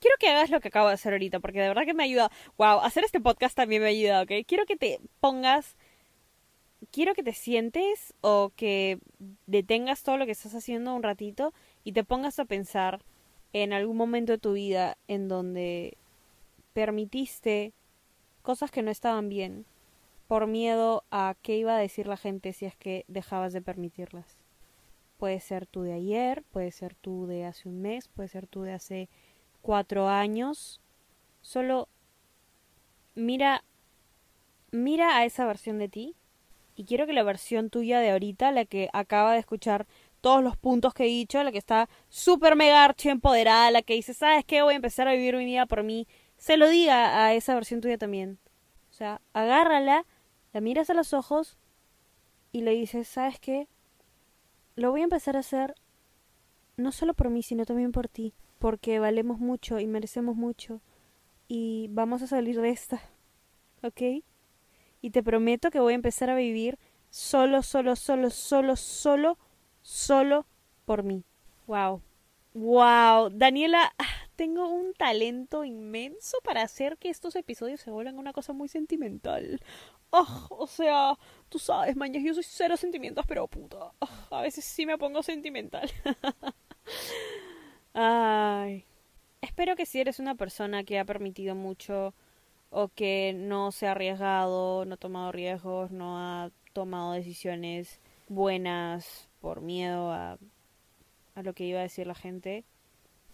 Quiero 0.00 0.16
que 0.18 0.28
hagas 0.28 0.50
lo 0.50 0.60
que 0.60 0.68
acabo 0.68 0.88
de 0.88 0.94
hacer 0.94 1.12
ahorita, 1.12 1.38
porque 1.38 1.60
de 1.60 1.68
verdad 1.68 1.84
que 1.84 1.94
me 1.94 2.04
ayuda. 2.04 2.30
Wow, 2.56 2.80
hacer 2.80 3.04
este 3.04 3.20
podcast 3.20 3.54
también 3.54 3.82
me 3.82 3.88
ayuda, 3.88 4.22
¿ok? 4.22 4.32
Quiero 4.46 4.64
que 4.64 4.76
te 4.76 5.00
pongas, 5.20 5.76
quiero 6.90 7.14
que 7.14 7.22
te 7.22 7.34
sientes 7.34 8.14
o 8.22 8.52
que 8.56 8.98
detengas 9.46 10.02
todo 10.02 10.16
lo 10.16 10.24
que 10.24 10.32
estás 10.32 10.54
haciendo 10.54 10.94
un 10.94 11.02
ratito 11.02 11.52
y 11.84 11.92
te 11.92 12.04
pongas 12.04 12.38
a 12.38 12.46
pensar 12.46 13.04
en 13.52 13.74
algún 13.74 13.98
momento 13.98 14.32
de 14.32 14.38
tu 14.38 14.54
vida 14.54 14.96
en 15.08 15.28
donde 15.28 15.98
permitiste 16.72 17.72
cosas 18.42 18.70
que 18.70 18.82
no 18.82 18.90
estaban 18.90 19.28
bien 19.28 19.66
por 20.26 20.46
miedo 20.46 21.04
a 21.10 21.36
qué 21.42 21.56
iba 21.56 21.76
a 21.76 21.78
decir 21.78 22.06
la 22.06 22.16
gente 22.16 22.52
si 22.52 22.64
es 22.64 22.76
que 22.76 23.04
dejabas 23.08 23.52
de 23.52 23.62
permitirlas. 23.62 24.38
Puede 25.18 25.40
ser 25.40 25.66
tú 25.66 25.82
de 25.82 25.92
ayer, 25.92 26.42
puede 26.50 26.72
ser 26.72 26.94
tú 26.94 27.26
de 27.26 27.44
hace 27.44 27.68
un 27.68 27.82
mes, 27.82 28.08
puede 28.08 28.28
ser 28.28 28.46
tú 28.46 28.62
de 28.62 28.72
hace 28.72 29.08
cuatro 29.60 30.08
años. 30.08 30.80
Solo 31.42 31.88
mira, 33.14 33.62
mira 34.70 35.16
a 35.16 35.24
esa 35.24 35.46
versión 35.46 35.78
de 35.78 35.88
ti 35.88 36.16
y 36.74 36.84
quiero 36.84 37.06
que 37.06 37.12
la 37.12 37.22
versión 37.22 37.70
tuya 37.70 38.00
de 38.00 38.10
ahorita, 38.10 38.50
la 38.52 38.64
que 38.64 38.88
acaba 38.92 39.34
de 39.34 39.38
escuchar 39.38 39.86
todos 40.20 40.42
los 40.42 40.56
puntos 40.56 40.94
que 40.94 41.04
he 41.04 41.08
dicho, 41.08 41.42
la 41.42 41.52
que 41.52 41.58
está 41.58 41.88
súper 42.08 42.56
mega 42.56 42.84
archi 42.84 43.08
empoderada, 43.08 43.70
la 43.70 43.82
que 43.82 43.94
dice, 43.94 44.14
¿sabes 44.14 44.44
qué? 44.44 44.62
Voy 44.62 44.72
a 44.72 44.76
empezar 44.76 45.08
a 45.08 45.12
vivir 45.12 45.36
mi 45.36 45.44
vida 45.44 45.66
por 45.66 45.82
mí 45.82 46.06
se 46.42 46.56
lo 46.56 46.68
diga 46.68 47.24
a 47.24 47.34
esa 47.34 47.54
versión 47.54 47.80
tuya 47.80 47.96
también. 47.96 48.40
O 48.90 48.92
sea, 48.92 49.20
agárrala, 49.32 50.04
la 50.52 50.60
miras 50.60 50.90
a 50.90 50.94
los 50.94 51.12
ojos 51.12 51.56
y 52.50 52.62
le 52.62 52.72
dices, 52.72 53.06
¿sabes 53.06 53.38
qué? 53.38 53.68
Lo 54.74 54.90
voy 54.90 55.02
a 55.02 55.04
empezar 55.04 55.36
a 55.36 55.40
hacer 55.40 55.76
no 56.76 56.90
solo 56.90 57.14
por 57.14 57.30
mí, 57.30 57.42
sino 57.42 57.64
también 57.64 57.92
por 57.92 58.08
ti, 58.08 58.34
porque 58.58 58.98
valemos 58.98 59.38
mucho 59.38 59.78
y 59.78 59.86
merecemos 59.86 60.34
mucho 60.34 60.80
y 61.46 61.86
vamos 61.90 62.22
a 62.22 62.26
salir 62.26 62.60
de 62.60 62.70
esta, 62.70 63.00
¿ok? 63.82 64.02
y 65.02 65.10
te 65.10 65.22
prometo 65.22 65.70
que 65.70 65.80
voy 65.80 65.92
a 65.92 65.96
empezar 65.96 66.30
a 66.30 66.36
vivir 66.36 66.78
solo, 67.10 67.62
solo, 67.62 67.96
solo, 67.96 68.30
solo, 68.30 68.76
solo, 68.76 69.36
solo 69.82 70.46
por 70.86 71.02
mí. 71.02 71.24
Wow. 71.66 72.00
Wow, 72.54 73.30
Daniela, 73.30 73.92
ah, 73.98 74.21
tengo 74.42 74.68
un 74.68 74.92
talento 74.94 75.64
inmenso 75.64 76.36
para 76.42 76.62
hacer 76.62 76.98
que 76.98 77.10
estos 77.10 77.36
episodios 77.36 77.80
se 77.80 77.92
vuelvan 77.92 78.18
una 78.18 78.32
cosa 78.32 78.52
muy 78.52 78.66
sentimental. 78.66 79.60
Oh, 80.10 80.48
o 80.50 80.66
sea, 80.66 81.16
tú 81.48 81.60
sabes, 81.60 81.94
mañas, 81.94 82.24
yo 82.24 82.34
soy 82.34 82.42
cero 82.42 82.76
sentimientos, 82.76 83.24
pero 83.28 83.46
puta. 83.46 83.92
a 84.30 84.40
veces 84.42 84.64
sí 84.64 84.84
me 84.84 84.98
pongo 84.98 85.22
sentimental. 85.22 85.88
Ay. 87.94 88.84
Espero 89.42 89.76
que 89.76 89.86
si 89.86 90.00
eres 90.00 90.18
una 90.18 90.34
persona 90.34 90.82
que 90.82 90.98
ha 90.98 91.04
permitido 91.04 91.54
mucho 91.54 92.12
o 92.70 92.88
que 92.88 93.34
no 93.36 93.70
se 93.70 93.86
ha 93.86 93.92
arriesgado, 93.92 94.84
no 94.86 94.94
ha 94.94 94.96
tomado 94.98 95.30
riesgos, 95.30 95.92
no 95.92 96.18
ha 96.18 96.50
tomado 96.72 97.12
decisiones 97.12 98.00
buenas 98.28 99.28
por 99.40 99.60
miedo 99.60 100.10
a 100.10 100.36
lo 101.36 101.52
que 101.54 101.64
iba 101.64 101.78
a 101.78 101.82
decir 101.82 102.08
la 102.08 102.16
gente. 102.16 102.64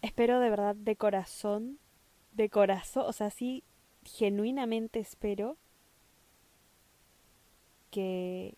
Espero 0.03 0.41
de 0.41 0.51
verdad 0.51 0.77
de 0.77 0.97
corazón, 0.97 1.79
de 2.33 2.49
corazón, 2.49 3.05
o 3.07 3.13
sea, 3.13 3.31
sí, 3.31 3.65
genuinamente 4.05 5.01
espero 5.01 5.57
que 7.91 8.57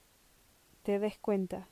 te 0.83 0.98
des 0.98 1.18
cuenta 1.18 1.68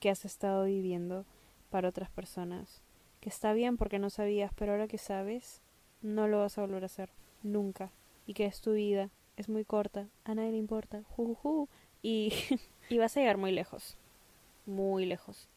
que 0.00 0.10
has 0.10 0.24
estado 0.24 0.64
viviendo 0.64 1.24
para 1.70 1.88
otras 1.88 2.10
personas. 2.10 2.82
Que 3.20 3.28
está 3.28 3.52
bien 3.52 3.76
porque 3.76 3.98
no 3.98 4.10
sabías, 4.10 4.52
pero 4.54 4.72
ahora 4.72 4.88
que 4.88 4.98
sabes, 4.98 5.62
no 6.02 6.28
lo 6.28 6.40
vas 6.40 6.58
a 6.58 6.60
volver 6.60 6.82
a 6.82 6.86
hacer 6.86 7.10
nunca. 7.42 7.90
Y 8.26 8.34
que 8.34 8.46
es 8.46 8.60
tu 8.60 8.72
vida, 8.72 9.10
es 9.36 9.48
muy 9.48 9.64
corta, 9.64 10.08
a 10.24 10.34
nadie 10.34 10.52
le 10.52 10.58
importa, 10.58 11.02
ju, 11.10 11.68
Y, 12.02 12.32
y 12.90 12.98
vas 12.98 13.16
a 13.16 13.20
llegar 13.20 13.38
muy 13.38 13.52
lejos, 13.52 13.96
muy 14.66 15.06
lejos, 15.06 15.48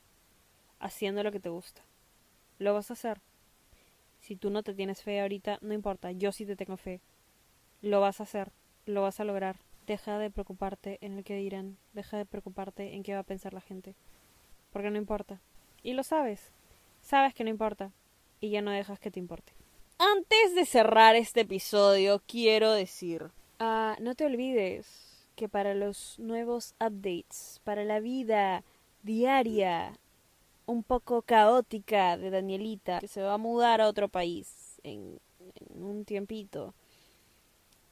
haciendo 0.80 1.24
lo 1.24 1.32
que 1.32 1.39
te 1.39 1.50
gusta. 1.50 1.82
Lo 2.60 2.74
vas 2.74 2.91
a 2.91 2.93
hacer. 2.93 3.22
Si 4.19 4.36
tú 4.36 4.50
no 4.50 4.63
te 4.63 4.74
tienes 4.74 5.02
fe 5.02 5.22
ahorita, 5.22 5.58
no 5.62 5.74
importa, 5.74 6.12
yo 6.12 6.32
sí 6.32 6.45
te 6.45 6.56
tengo 6.56 6.78
fe. 6.78 7.02
Lo 7.82 8.02
vas 8.02 8.19
a 8.19 8.24
hacer, 8.24 8.52
lo 8.86 9.02
vas 9.02 9.19
a 9.19 9.24
lograr. 9.24 9.58
Deja 9.88 10.19
de 10.19 10.30
preocuparte 10.30 11.00
en 11.02 11.17
el 11.17 11.24
que 11.24 11.36
dirán, 11.36 11.78
deja 11.93 12.17
de 12.17 12.26
preocuparte 12.26 12.93
en 12.93 13.02
qué 13.02 13.13
va 13.13 13.22
a 13.22 13.24
pensar 13.24 13.54
la 13.54 13.62
gente. 13.62 13.95
Porque 14.72 14.91
no 14.91 14.98
importa. 14.98 15.41
Y 15.82 15.93
lo 15.93 16.04
sabes. 16.04 16.52
Sabes 17.02 17.34
que 17.34 17.43
no 17.43 17.50
importa. 17.50 17.91
Y 18.41 18.50
ya 18.50 18.62
no 18.62 18.72
dejas 18.72 19.00
que 19.00 19.10
te 19.10 19.19
importe. 19.19 19.54
Antes 19.98 20.56
de 20.56 20.65
cerrar 20.65 21.15
este 21.15 21.41
episodio, 21.41 22.22
quiero 22.26 22.72
decir, 22.72 23.32
uh, 23.60 24.02
no 24.02 24.15
te 24.15 24.26
olvides 24.26 25.28
que 25.36 25.50
para 25.50 25.74
los 25.74 26.19
nuevos 26.19 26.76
updates, 26.80 27.62
para 27.63 27.84
la 27.84 28.00
vida 28.00 28.63
diaria, 29.04 29.93
un 30.69 30.84
poco 30.84 31.23
caótica 31.23 32.15
de 32.17 32.29
Danielita, 32.29 32.99
que 32.99 33.08
se 33.08 33.23
va 33.23 33.34
a 33.34 33.38
mudar 33.38 33.82
a 33.82 33.88
otro 33.88 34.08
país 34.08 34.79
en, 34.84 35.19
un 35.73 36.05
tiempito, 36.05 36.75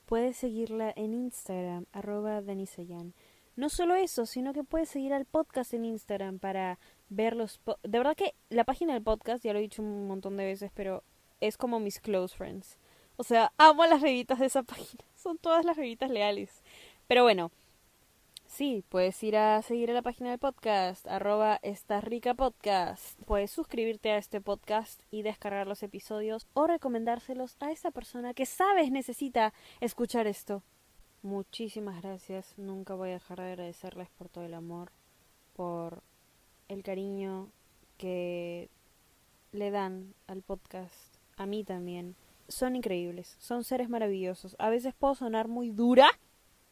puedes 0.06 0.38
seguirla 0.38 0.94
en 0.96 1.14
Instagram, 1.14 1.86
arroba 1.92 2.42
Danisayan. 2.42 3.14
No 3.56 3.70
solo 3.70 3.96
eso, 3.96 4.28
sino 4.28 4.54
que 4.54 4.64
puedes 4.64 4.90
seguir 4.90 5.14
al 5.14 5.26
podcast 5.26 5.74
en 5.74 5.86
Instagram 5.86 6.38
para 6.38 6.78
ver 7.10 7.36
los... 7.36 7.60
De 7.82 7.98
verdad 7.98 8.16
que 8.16 8.36
la 8.50 8.64
página 8.64 8.94
del 8.94 9.02
podcast, 9.02 9.44
ya 9.44 9.54
lo 9.54 9.60
he 9.60 9.64
dicho 9.64 9.82
un 9.82 10.08
montón 10.08 10.38
de 10.38 10.46
veces, 10.46 10.70
pero 10.76 11.04
es 11.42 11.58
como 11.58 11.80
mis 11.80 12.00
close 12.00 12.36
friends. 12.36 12.78
O 13.16 13.24
sea, 13.24 13.52
amo 13.58 13.88
las 13.88 14.02
revistas 14.02 14.38
de 14.38 14.46
esa 14.46 14.62
página. 14.64 15.04
Son 15.16 15.40
todas 15.40 15.66
las 15.66 15.78
revistas 15.78 16.12
leales. 16.12 16.62
Pero 17.08 17.24
bueno, 17.24 17.52
sí, 18.58 18.84
puedes 18.90 19.22
ir 19.22 19.38
a 19.38 19.62
seguir 19.62 19.92
a 19.92 19.94
la 19.94 20.02
página 20.02 20.32
del 20.32 20.40
podcast, 20.40 21.06
arroba 21.06 21.60
esta 21.62 22.02
rica 22.02 22.34
podcast. 22.34 23.22
Puedes 23.26 23.52
suscribirte 23.52 24.10
a 24.10 24.18
este 24.18 24.42
podcast 24.42 25.00
y 25.12 25.22
descargar 25.22 25.68
los 25.68 25.84
episodios 25.84 26.48
o 26.56 26.66
recomendárselos 26.66 27.56
a 27.60 27.72
esa 27.72 27.92
persona 27.92 28.34
que 28.34 28.48
sabes 28.48 28.90
necesita 28.90 29.54
escuchar 29.80 30.26
esto. 30.26 30.64
Muchísimas 31.22 32.02
gracias. 32.02 32.56
Nunca 32.58 32.96
voy 32.96 33.10
a 33.10 33.14
dejar 33.14 33.38
de 33.38 33.52
agradecerles 33.52 34.10
por 34.18 34.28
todo 34.28 34.44
el 34.44 34.56
amor, 34.56 34.92
por 35.54 36.02
el 36.68 36.82
cariño 36.82 37.52
que 38.00 38.72
le 39.52 39.70
dan 39.70 40.16
al 40.26 40.42
podcast 40.42 41.18
a 41.36 41.46
mí 41.46 41.64
también. 41.64 42.16
Son 42.48 42.76
increíbles, 42.76 43.36
son 43.38 43.64
seres 43.64 43.88
maravillosos. 43.88 44.56
A 44.58 44.72
veces 44.72 44.96
puedo 44.96 45.14
sonar 45.14 45.48
muy 45.48 45.70
dura. 45.70 46.10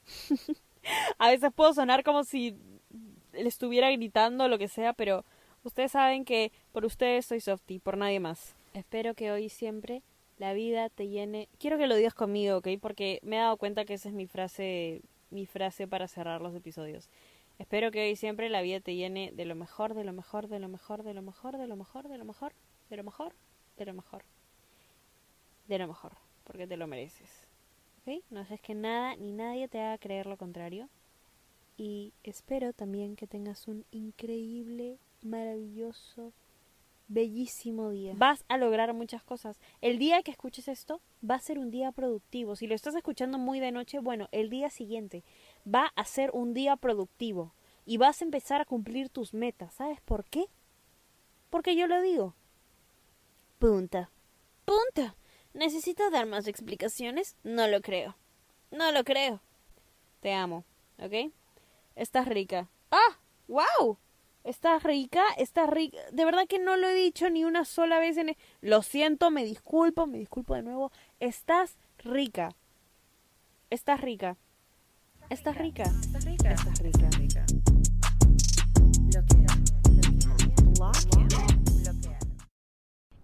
a 1.18 1.30
veces 1.30 1.52
puedo 1.54 1.74
sonar 1.74 2.04
como 2.04 2.24
si 2.24 2.56
le 3.34 3.48
estuviera 3.48 3.92
gritando 3.92 4.46
o 4.46 4.48
lo 4.48 4.58
que 4.58 4.68
sea, 4.68 4.94
pero 4.94 5.26
ustedes 5.64 5.92
saben 5.92 6.26
que 6.26 6.52
por 6.72 6.86
ustedes 6.86 7.26
soy 7.26 7.42
Softy, 7.42 7.80
por 7.80 7.98
nadie 7.98 8.20
más. 8.20 8.56
Espero 8.74 9.14
que 9.14 9.32
hoy 9.32 9.50
siempre 9.50 10.02
la 10.38 10.54
vida 10.54 10.90
te 10.90 11.08
llene. 11.08 11.50
Quiero 11.60 11.78
que 11.78 11.88
lo 11.88 11.96
digas 11.96 12.14
conmigo, 12.14 12.58
¿ok? 12.58 12.68
Porque 12.82 13.20
me 13.24 13.38
he 13.38 13.40
dado 13.40 13.58
cuenta 13.58 13.86
que 13.86 13.94
esa 13.94 14.10
es 14.10 14.16
mi 14.16 14.28
frase, 14.28 15.02
mi 15.30 15.46
frase 15.46 15.88
para 15.88 16.08
cerrar 16.08 16.42
los 16.42 16.56
episodios. 16.56 17.10
Espero 17.58 17.90
que 17.92 18.06
hoy 18.06 18.16
siempre 18.16 18.50
la 18.50 18.62
vida 18.62 18.82
te 18.82 18.96
llene 18.96 19.32
de 19.34 19.46
lo 19.46 19.56
mejor, 19.56 19.94
de 19.94 20.04
lo 20.04 20.12
mejor, 20.12 20.48
de 20.48 20.60
lo 20.60 20.68
mejor, 20.68 21.04
de 21.04 21.14
lo 21.14 21.22
mejor, 21.22 21.58
de 21.58 21.68
lo 21.68 21.76
mejor, 21.76 22.08
de 22.08 22.18
lo 22.18 22.26
mejor, 22.26 22.54
de 22.90 22.98
lo 22.98 23.04
mejor, 23.04 23.34
de 23.78 23.86
lo 23.86 23.94
mejor 23.94 24.24
de 25.68 25.80
lo 25.80 25.88
mejor, 25.88 26.14
porque 26.44 26.68
te 26.68 26.78
lo 26.78 26.88
mereces. 26.88 27.45
No 28.30 28.42
haces 28.42 28.62
que 28.62 28.76
nada 28.76 29.16
ni 29.16 29.32
nadie 29.32 29.68
te 29.68 29.82
haga 29.82 29.98
creer 29.98 30.28
lo 30.28 30.38
contrario. 30.38 30.90
Y 31.78 32.14
espero 32.24 32.72
también 32.72 33.16
que 33.16 33.28
tengas 33.28 33.68
un 33.68 33.86
increíble, 33.92 34.98
maravilloso, 35.22 36.32
bellísimo 37.08 37.90
día. 37.90 38.14
Vas 38.16 38.46
a 38.48 38.58
lograr 38.58 38.94
muchas 38.94 39.24
cosas. 39.24 39.60
El 39.82 39.98
día 39.98 40.22
que 40.24 40.32
escuches 40.32 40.68
esto 40.68 41.02
va 41.28 41.36
a 41.36 41.40
ser 41.40 41.58
un 41.60 41.72
día 41.72 41.92
productivo. 41.92 42.56
Si 42.56 42.68
lo 42.68 42.76
estás 42.76 42.96
escuchando 42.96 43.38
muy 43.38 43.60
de 43.60 43.72
noche, 43.72 44.00
bueno, 44.00 44.30
el 44.32 44.50
día 44.50 44.70
siguiente 44.70 45.24
va 45.68 45.92
a 45.96 46.06
ser 46.06 46.30
un 46.34 46.54
día 46.54 46.76
productivo. 46.76 47.54
Y 47.86 47.98
vas 47.98 48.22
a 48.22 48.26
empezar 48.26 48.62
a 48.62 48.66
cumplir 48.66 49.10
tus 49.10 49.34
metas. 49.34 49.74
¿Sabes 49.74 50.00
por 50.02 50.26
qué? 50.26 50.46
Porque 51.50 51.76
yo 51.76 51.88
lo 51.88 52.02
digo. 52.02 52.36
Punta. 53.60 54.10
Punta. 54.66 55.16
¿Necesito 55.56 56.10
dar 56.10 56.26
más 56.26 56.48
explicaciones? 56.48 57.38
No 57.44 57.68
lo 57.68 57.82
creo. 57.82 58.16
No 58.72 58.92
lo 58.92 59.06
creo. 59.06 59.40
Te 60.20 60.34
amo, 60.34 60.66
¿ok? 61.00 61.32
Estás 61.96 62.28
rica. 62.28 62.68
¡Ah! 62.92 63.18
¡Wow! 63.48 63.98
Estás 64.44 64.84
rica, 64.84 65.24
estás 65.38 65.70
rica. 65.70 65.98
De 66.12 66.26
verdad 66.26 66.46
que 66.48 66.60
no 66.60 66.76
lo 66.76 66.90
he 66.90 66.94
dicho 66.94 67.30
ni 67.30 67.46
una 67.46 67.64
sola 67.64 68.00
vez 68.00 68.18
en... 68.18 68.30
E-, 68.30 68.38
lo 68.62 68.84
siento, 68.84 69.32
me 69.32 69.46
disculpo, 69.46 70.06
me 70.08 70.20
disculpo 70.20 70.56
de 70.56 70.62
nuevo. 70.62 70.92
Estás 71.22 71.78
rica. 72.00 72.54
Estás 73.70 74.02
rica. 74.02 74.36
Estás 75.30 75.58
rica. 75.58 75.84
Estás 75.84 76.26
rica. 76.26 76.52
Estás 76.52 76.80
rica. 76.80 77.08
¿Estás 77.08 77.55